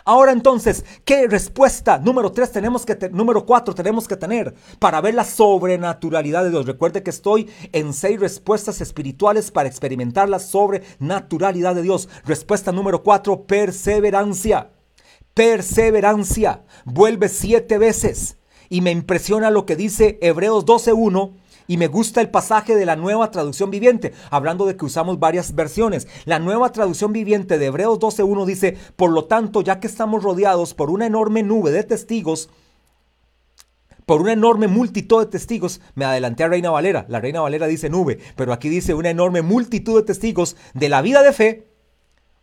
[0.07, 5.15] Ahora entonces, ¿qué respuesta número tres tenemos que número cuatro tenemos que tener para ver
[5.15, 6.67] la sobrenaturalidad de Dios?
[6.67, 12.07] Recuerde que estoy en seis respuestas espirituales para experimentar la sobrenaturalidad de Dios.
[12.23, 14.74] Respuesta número cuatro, perseverancia
[15.35, 16.63] perseverancia.
[16.85, 18.37] Vuelve siete veces.
[18.67, 21.33] Y me impresiona lo que dice Hebreos 12.1
[21.67, 25.53] y me gusta el pasaje de la nueva traducción viviente, hablando de que usamos varias
[25.53, 26.07] versiones.
[26.25, 30.73] La nueva traducción viviente de Hebreos 12.1 dice, por lo tanto, ya que estamos rodeados
[30.73, 32.49] por una enorme nube de testigos,
[34.05, 37.89] por una enorme multitud de testigos, me adelanté a Reina Valera, la Reina Valera dice
[37.89, 41.67] nube, pero aquí dice una enorme multitud de testigos de la vida de fe.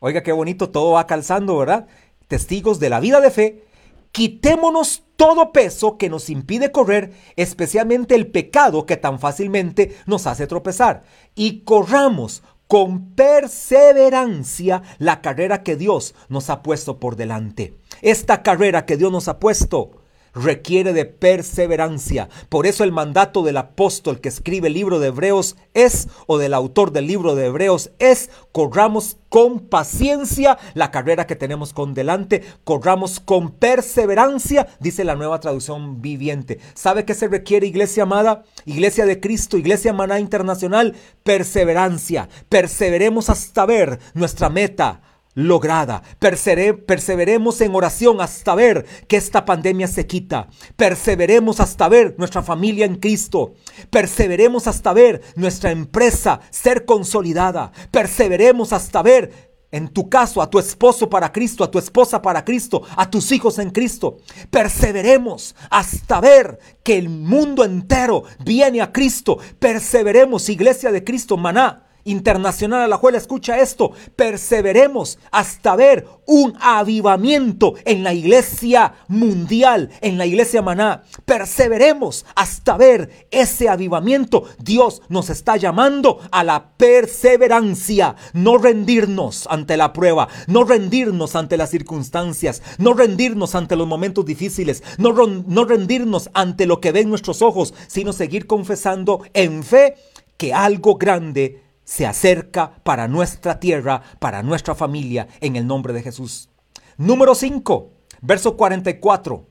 [0.00, 1.86] Oiga, qué bonito, todo va calzando, ¿verdad?
[2.32, 3.64] Testigos de la vida de fe,
[4.10, 10.46] quitémonos todo peso que nos impide correr, especialmente el pecado que tan fácilmente nos hace
[10.46, 11.02] tropezar,
[11.34, 17.76] y corramos con perseverancia la carrera que Dios nos ha puesto por delante.
[18.00, 20.01] Esta carrera que Dios nos ha puesto
[20.34, 22.28] requiere de perseverancia.
[22.48, 26.54] Por eso el mandato del apóstol que escribe el libro de Hebreos es, o del
[26.54, 32.42] autor del libro de Hebreos es, corramos con paciencia la carrera que tenemos con delante,
[32.64, 36.60] corramos con perseverancia, dice la nueva traducción viviente.
[36.74, 38.44] ¿Sabe qué se requiere, iglesia amada?
[38.66, 42.28] Iglesia de Cristo, iglesia maná internacional, perseverancia.
[42.48, 45.00] Perseveremos hasta ver nuestra meta
[45.34, 46.02] lograda.
[46.18, 50.48] perseveremos en oración hasta ver que esta pandemia se quita.
[50.76, 53.54] Perseveremos hasta ver nuestra familia en Cristo.
[53.90, 57.72] Perseveremos hasta ver nuestra empresa ser consolidada.
[57.90, 62.44] Perseveremos hasta ver en tu caso, a tu esposo para Cristo, a tu esposa para
[62.44, 64.18] Cristo, a tus hijos en Cristo.
[64.50, 69.38] Perseveremos hasta ver que el mundo entero viene a Cristo.
[69.58, 77.74] Perseveremos, iglesia de Cristo, maná Internacional la Juela, escucha esto, perseveremos hasta ver un avivamiento
[77.84, 81.02] en la iglesia mundial, en la iglesia maná.
[81.24, 84.44] Perseveremos hasta ver ese avivamiento.
[84.58, 91.56] Dios nos está llamando a la perseverancia, no rendirnos ante la prueba, no rendirnos ante
[91.56, 97.08] las circunstancias, no rendirnos ante los momentos difíciles, no, no rendirnos ante lo que ven
[97.08, 99.96] nuestros ojos, sino seguir confesando en fe
[100.36, 101.62] que algo grande
[101.92, 106.48] se acerca para nuestra tierra, para nuestra familia, en el nombre de Jesús.
[106.96, 109.46] Número 5, verso 44.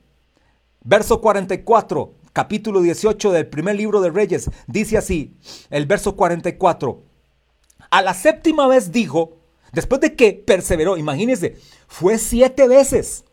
[0.83, 5.37] Verso 44, capítulo 18 del primer libro de Reyes, dice así,
[5.69, 7.03] el verso 44.
[7.91, 9.37] A la séptima vez dijo,
[9.71, 13.23] después de que perseveró, imagínense, fue siete veces.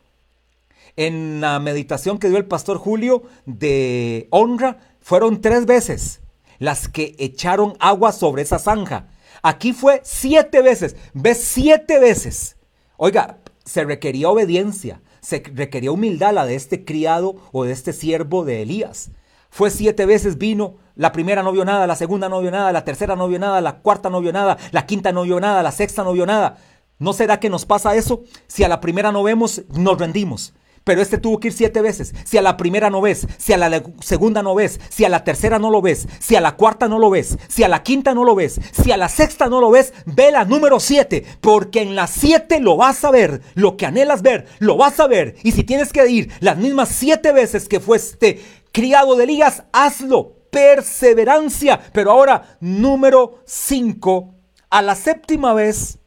[0.97, 6.21] En la meditación que dio el pastor Julio de honra, fueron tres veces
[6.59, 9.09] las que echaron agua sobre esa zanja.
[9.42, 12.57] Aquí fue siete veces, ves siete veces.
[12.97, 18.44] Oiga, se requería obediencia, se requería humildad la de este criado o de este siervo
[18.44, 19.11] de Elías.
[19.51, 22.85] Fue siete veces vino, la primera no vio nada, la segunda no vio nada, la
[22.85, 25.73] tercera no vio nada, la cuarta no vio nada, la quinta no vio nada, la
[25.73, 26.59] sexta no vio nada.
[26.99, 28.25] ¿No será que nos pasa eso?
[28.48, 30.52] Si a la primera no vemos, nos rendimos.
[30.88, 32.14] Pero este tuvo que ir siete veces.
[32.24, 35.22] Si a la primera no ves, si a la segunda no ves, si a la
[35.22, 38.14] tercera no lo ves, si a la cuarta no lo ves, si a la quinta
[38.14, 41.82] no lo ves, si a la sexta no lo ves, ve la número siete, porque
[41.82, 45.36] en la siete lo vas a ver, lo que anhelas ver, lo vas a ver.
[45.42, 48.40] Y si tienes que ir las mismas siete veces que fue este
[48.72, 50.36] criado de Elías, hazlo.
[50.50, 51.78] Perseverancia.
[51.92, 54.36] Pero ahora, número cinco,
[54.70, 55.98] a la séptima vez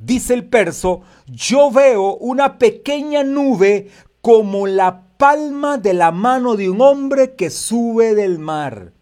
[0.00, 3.90] dice el perso, yo veo una pequeña nube
[4.20, 8.92] como la palma de la mano de un hombre que sube del mar.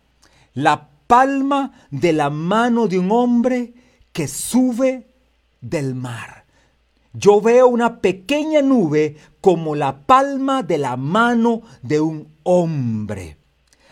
[0.53, 3.73] La palma de la mano de un hombre
[4.13, 5.07] que sube
[5.61, 6.45] del mar.
[7.13, 13.39] Yo veo una pequeña nube como la palma de la mano de un hombre.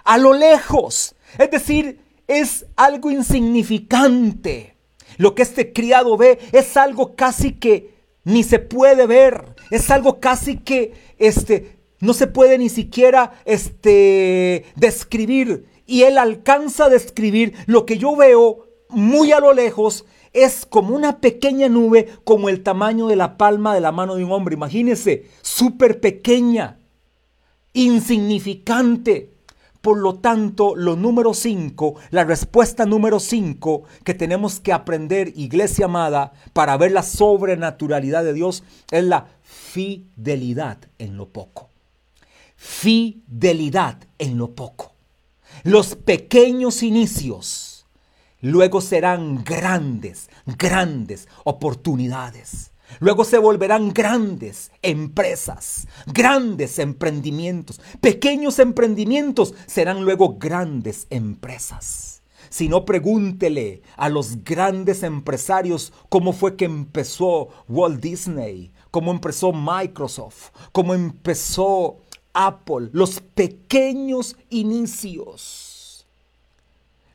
[0.04, 1.14] A lo lejos.
[1.38, 4.75] Es decir, es algo insignificante.
[5.16, 7.94] Lo que este criado ve es algo casi que
[8.24, 9.54] ni se puede ver.
[9.70, 15.66] Es algo casi que este, no se puede ni siquiera este, describir.
[15.86, 20.04] Y él alcanza a describir lo que yo veo muy a lo lejos.
[20.32, 24.24] Es como una pequeña nube, como el tamaño de la palma de la mano de
[24.24, 24.54] un hombre.
[24.54, 26.78] Imagínese, súper pequeña,
[27.72, 29.35] insignificante.
[29.86, 35.84] Por lo tanto, lo número 5, la respuesta número 5 que tenemos que aprender, iglesia
[35.84, 41.68] amada, para ver la sobrenaturalidad de Dios, es la fidelidad en lo poco.
[42.56, 44.90] Fidelidad en lo poco.
[45.62, 47.86] Los pequeños inicios
[48.40, 52.72] luego serán grandes, grandes oportunidades.
[53.00, 57.80] Luego se volverán grandes empresas, grandes emprendimientos.
[58.00, 62.22] Pequeños emprendimientos serán luego grandes empresas.
[62.48, 69.52] Si no, pregúntele a los grandes empresarios cómo fue que empezó Walt Disney, cómo empezó
[69.52, 71.98] Microsoft, cómo empezó
[72.32, 76.06] Apple, los pequeños inicios.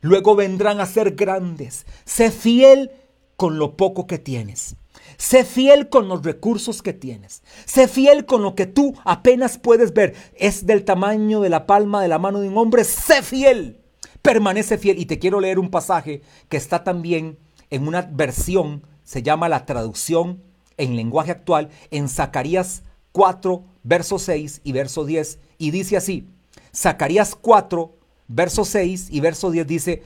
[0.00, 1.86] Luego vendrán a ser grandes.
[2.04, 2.90] Sé fiel
[3.36, 4.76] con lo poco que tienes.
[5.22, 7.44] Sé fiel con los recursos que tienes.
[7.64, 10.16] Sé fiel con lo que tú apenas puedes ver.
[10.34, 12.82] Es del tamaño de la palma de la mano de un hombre.
[12.82, 13.78] Sé fiel.
[14.20, 14.98] Permanece fiel.
[14.98, 17.38] Y te quiero leer un pasaje que está también
[17.70, 20.42] en una versión, se llama la traducción
[20.76, 25.38] en lenguaje actual, en Zacarías 4, verso 6 y verso 10.
[25.56, 26.26] Y dice así,
[26.74, 27.96] Zacarías 4,
[28.26, 30.02] verso 6 y verso 10 dice,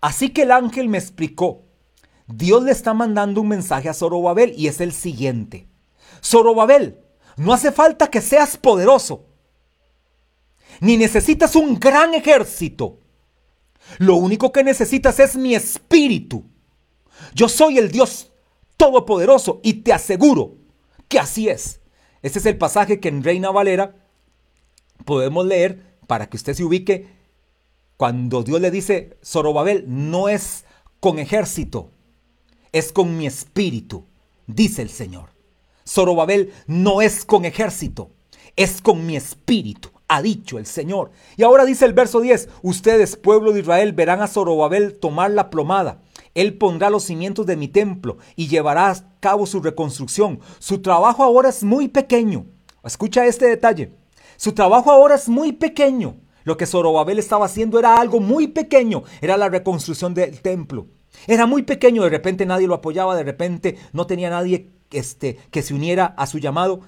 [0.00, 1.65] así que el ángel me explicó
[2.26, 5.68] Dios le está mandando un mensaje a Zorobabel y es el siguiente.
[6.22, 7.00] Zorobabel,
[7.36, 9.26] no hace falta que seas poderoso,
[10.80, 12.98] ni necesitas un gran ejército.
[13.98, 16.44] Lo único que necesitas es mi espíritu.
[17.34, 18.32] Yo soy el Dios
[18.76, 20.56] todopoderoso y te aseguro
[21.08, 21.80] que así es.
[22.22, 23.94] Este es el pasaje que en Reina Valera
[25.04, 27.08] podemos leer para que usted se ubique
[27.96, 30.64] cuando Dios le dice, Zorobabel, no es
[31.00, 31.90] con ejército,
[32.76, 34.04] es con mi espíritu,
[34.46, 35.30] dice el Señor.
[35.88, 38.10] Zorobabel no es con ejército,
[38.54, 41.10] es con mi espíritu, ha dicho el Señor.
[41.38, 45.48] Y ahora dice el verso 10, ustedes, pueblo de Israel, verán a Zorobabel tomar la
[45.48, 46.02] plomada.
[46.34, 50.40] Él pondrá los cimientos de mi templo y llevará a cabo su reconstrucción.
[50.58, 52.44] Su trabajo ahora es muy pequeño.
[52.84, 53.94] Escucha este detalle.
[54.36, 56.16] Su trabajo ahora es muy pequeño.
[56.44, 59.02] Lo que Zorobabel estaba haciendo era algo muy pequeño.
[59.22, 60.88] Era la reconstrucción del templo.
[61.26, 65.62] Era muy pequeño, de repente nadie lo apoyaba, de repente no tenía nadie este, que
[65.62, 66.80] se uniera a su llamado.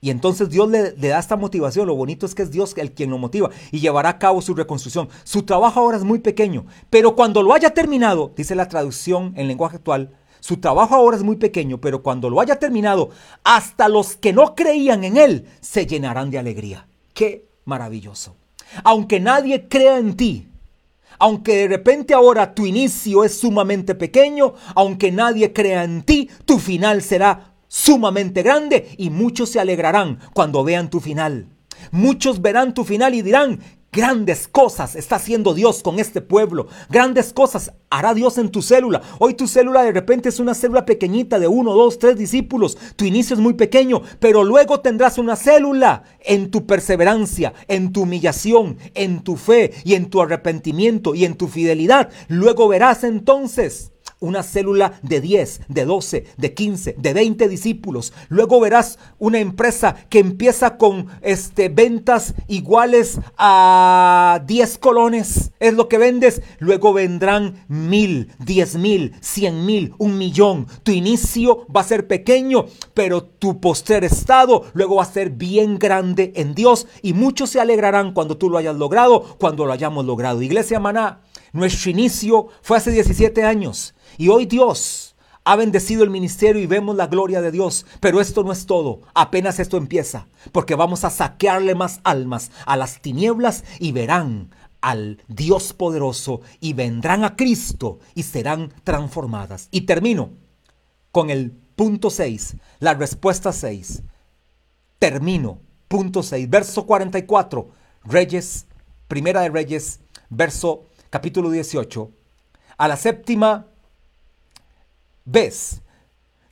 [0.00, 1.86] Y entonces Dios le, le, da esta motivación.
[1.86, 4.54] Lo bonito es que es Dios el quien lo motiva y llevará a cabo su
[4.54, 5.08] reconstrucción.
[5.24, 9.48] Su trabajo ahora es muy pequeño, pero cuando lo haya terminado, dice la traducción en
[9.48, 13.10] lenguaje actual, su trabajo ahora es muy pequeño, pero cuando lo haya terminado,
[13.42, 16.86] hasta los que no creían en él se llenarán de alegría.
[17.12, 18.36] Qué maravilloso.
[18.84, 20.47] Aunque nadie crea en ti,
[21.18, 26.58] aunque de repente ahora tu inicio es sumamente pequeño, aunque nadie crea en ti, tu
[26.58, 31.48] final será sumamente grande y muchos se alegrarán cuando vean tu final.
[31.90, 33.60] Muchos verán tu final y dirán,
[33.90, 36.66] Grandes cosas está haciendo Dios con este pueblo.
[36.90, 39.00] Grandes cosas hará Dios en tu célula.
[39.18, 42.76] Hoy tu célula de repente es una célula pequeñita de uno, dos, tres discípulos.
[42.96, 48.02] Tu inicio es muy pequeño, pero luego tendrás una célula en tu perseverancia, en tu
[48.02, 52.10] humillación, en tu fe y en tu arrepentimiento y en tu fidelidad.
[52.28, 58.12] Luego verás entonces una célula de 10, de 12, de 15, de 20 discípulos.
[58.28, 65.52] Luego verás una empresa que empieza con este, ventas iguales a 10 colones.
[65.60, 66.42] Es lo que vendes.
[66.58, 70.66] Luego vendrán mil, diez mil, cien mil, un millón.
[70.82, 75.78] Tu inicio va a ser pequeño, pero tu postrer estado luego va a ser bien
[75.78, 76.86] grande en Dios.
[77.02, 80.42] Y muchos se alegrarán cuando tú lo hayas logrado, cuando lo hayamos logrado.
[80.42, 81.20] Iglesia Maná,
[81.52, 83.94] nuestro inicio fue hace 17 años.
[84.18, 85.14] Y hoy Dios
[85.44, 87.86] ha bendecido el ministerio y vemos la gloria de Dios.
[88.00, 89.00] Pero esto no es todo.
[89.14, 90.26] Apenas esto empieza.
[90.52, 94.50] Porque vamos a saquearle más almas a las tinieblas y verán
[94.80, 99.68] al Dios poderoso y vendrán a Cristo y serán transformadas.
[99.70, 100.30] Y termino
[101.12, 104.02] con el punto 6, la respuesta 6.
[104.98, 105.60] Termino.
[105.86, 107.70] Punto 6, verso 44.
[108.04, 108.66] Reyes,
[109.06, 112.10] primera de Reyes, verso capítulo 18.
[112.76, 113.67] A la séptima
[115.30, 115.82] ves,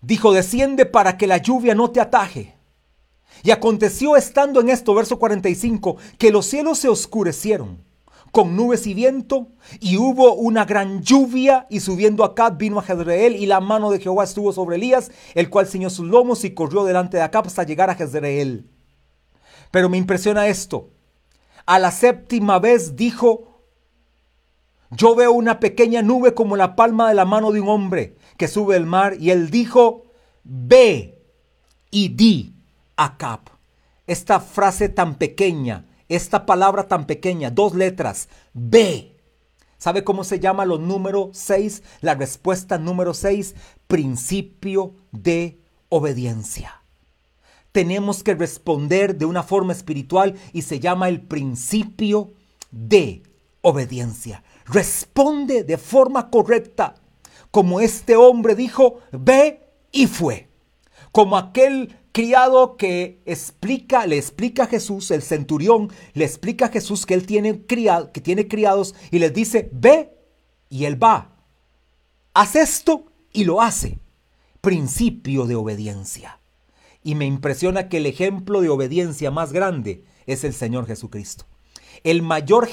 [0.01, 2.55] dijo, desciende para que la lluvia no te ataje.
[3.43, 7.85] Y aconteció estando en esto, verso 45, que los cielos se oscurecieron
[8.33, 9.49] con nubes y viento,
[9.81, 13.99] y hubo una gran lluvia, y subiendo acá vino a Jezreel, y la mano de
[13.99, 17.63] Jehová estuvo sobre Elías, el cual ciñó sus lomos y corrió delante de acá hasta
[17.63, 18.69] llegar a Jezreel.
[19.71, 20.91] Pero me impresiona esto.
[21.65, 23.56] A la séptima vez dijo,
[24.91, 28.49] yo veo una pequeña nube como la palma de la mano de un hombre, que
[28.49, 30.05] sube el mar y él dijo,
[30.45, 31.19] ve
[31.91, 32.55] y di
[32.97, 33.49] a Cap.
[34.07, 39.17] Esta frase tan pequeña, esta palabra tan pequeña, dos letras, ve.
[39.79, 41.83] ¿Sabe cómo se llama lo número 6?
[42.01, 43.55] La respuesta número 6,
[43.87, 46.81] principio de obediencia.
[47.73, 52.33] Tenemos que responder de una forma espiritual y se llama el principio
[52.71, 53.23] de
[53.61, 54.43] obediencia.
[54.67, 56.95] Responde de forma correcta
[57.57, 60.51] como este hombre dijo, ve y fue.
[61.11, 67.07] Como aquel criado que explica, le explica a Jesús, el centurión le explica a Jesús
[67.07, 70.13] que él tiene, tiene criados y les dice, ve
[70.69, 71.35] y él va.
[72.35, 74.01] Haz esto y lo hace.
[74.61, 76.41] Principio de obediencia.
[77.03, 81.47] Y me impresiona que el ejemplo de obediencia más grande es el Señor Jesucristo.
[82.07, 82.69] El mayor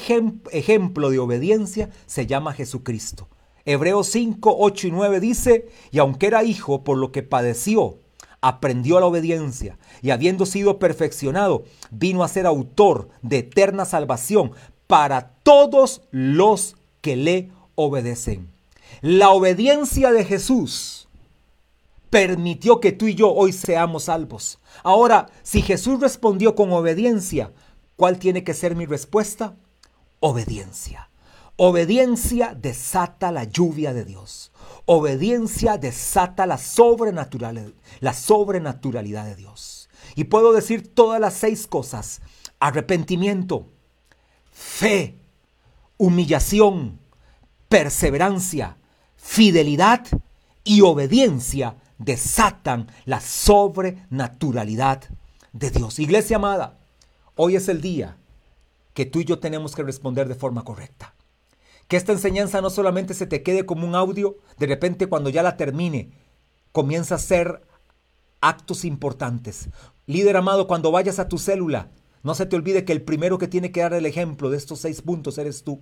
[0.52, 3.26] ejemplo de obediencia se llama Jesucristo.
[3.64, 7.98] Hebreos 5, 8 y 9 dice, y aunque era hijo, por lo que padeció,
[8.40, 14.52] aprendió la obediencia, y habiendo sido perfeccionado, vino a ser autor de eterna salvación
[14.86, 18.46] para todos los que le obedecen.
[19.00, 21.08] La obediencia de Jesús
[22.08, 24.60] permitió que tú y yo hoy seamos salvos.
[24.84, 27.50] Ahora, si Jesús respondió con obediencia,
[27.96, 29.56] ¿cuál tiene que ser mi respuesta?
[30.20, 31.10] Obediencia.
[31.56, 34.50] Obediencia desata la lluvia de Dios.
[34.86, 36.58] Obediencia desata la,
[38.00, 39.88] la sobrenaturalidad de Dios.
[40.16, 42.20] Y puedo decir todas las seis cosas.
[42.58, 43.68] Arrepentimiento,
[44.50, 45.18] fe,
[45.96, 46.98] humillación,
[47.68, 48.76] perseverancia,
[49.16, 50.06] fidelidad
[50.64, 55.02] y obediencia desatan la sobrenaturalidad
[55.52, 55.98] de Dios.
[55.98, 56.78] Iglesia amada,
[57.36, 58.16] hoy es el día
[58.94, 61.14] que tú y yo tenemos que responder de forma correcta.
[61.88, 65.42] Que esta enseñanza no solamente se te quede como un audio, de repente cuando ya
[65.42, 66.12] la termine,
[66.72, 67.62] comienza a ser
[68.40, 69.68] actos importantes.
[70.06, 71.90] Líder amado, cuando vayas a tu célula,
[72.22, 74.80] no se te olvide que el primero que tiene que dar el ejemplo de estos
[74.80, 75.80] seis puntos eres tú.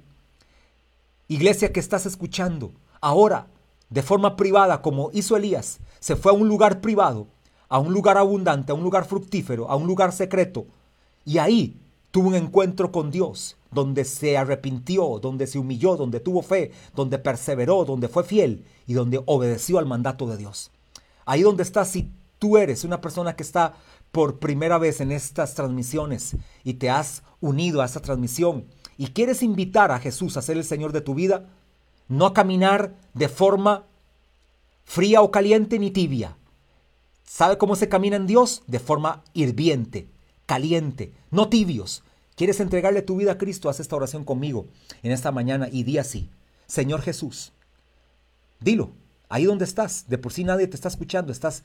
[1.28, 3.46] Iglesia que estás escuchando, ahora,
[3.90, 7.28] de forma privada, como hizo Elías, se fue a un lugar privado,
[7.68, 10.66] a un lugar abundante, a un lugar fructífero, a un lugar secreto,
[11.24, 11.76] y ahí
[12.10, 17.18] tuvo un encuentro con Dios donde se arrepintió, donde se humilló, donde tuvo fe, donde
[17.18, 20.70] perseveró, donde fue fiel y donde obedeció al mandato de Dios.
[21.24, 23.74] Ahí donde estás, si tú eres una persona que está
[24.10, 28.66] por primera vez en estas transmisiones y te has unido a esta transmisión
[28.98, 31.48] y quieres invitar a Jesús a ser el Señor de tu vida,
[32.08, 33.84] no a caminar de forma
[34.84, 36.36] fría o caliente ni tibia.
[37.24, 38.62] ¿Sabe cómo se camina en Dios?
[38.66, 40.08] De forma hirviente,
[40.46, 42.02] caliente, no tibios,
[42.34, 43.68] ¿Quieres entregarle tu vida a Cristo?
[43.68, 44.66] Haz esta oración conmigo
[45.02, 46.30] en esta mañana y di así.
[46.66, 47.52] Señor Jesús,
[48.58, 48.90] dilo,
[49.28, 51.62] ahí donde estás, de por sí nadie te está escuchando, estás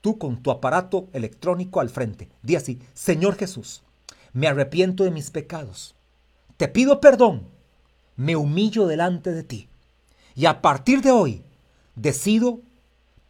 [0.00, 2.28] tú con tu aparato electrónico al frente.
[2.42, 3.82] Di así, Señor Jesús,
[4.32, 5.94] me arrepiento de mis pecados,
[6.56, 7.46] te pido perdón,
[8.16, 9.68] me humillo delante de ti
[10.34, 11.44] y a partir de hoy
[11.94, 12.60] decido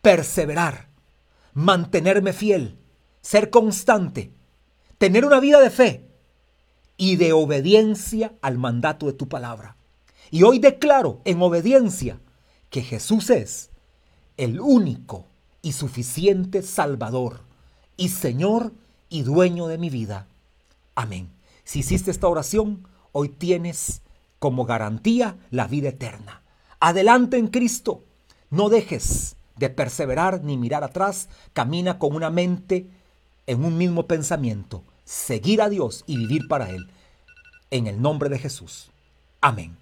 [0.00, 0.88] perseverar,
[1.52, 2.78] mantenerme fiel,
[3.20, 4.32] ser constante,
[5.00, 6.04] tener una vida de fe
[6.98, 9.78] y de obediencia al mandato de tu palabra.
[10.30, 12.20] Y hoy declaro en obediencia
[12.68, 13.70] que Jesús es
[14.36, 15.24] el único
[15.62, 17.40] y suficiente Salvador
[17.96, 18.74] y Señor
[19.08, 20.28] y dueño de mi vida.
[20.94, 21.30] Amén.
[21.64, 24.02] Si hiciste esta oración, hoy tienes
[24.38, 26.42] como garantía la vida eterna.
[26.78, 28.04] Adelante en Cristo.
[28.50, 31.30] No dejes de perseverar ni mirar atrás.
[31.54, 32.90] Camina con una mente
[33.46, 34.84] en un mismo pensamiento.
[35.10, 36.86] Seguir a Dios y vivir para Él.
[37.72, 38.92] En el nombre de Jesús.
[39.40, 39.76] Amén.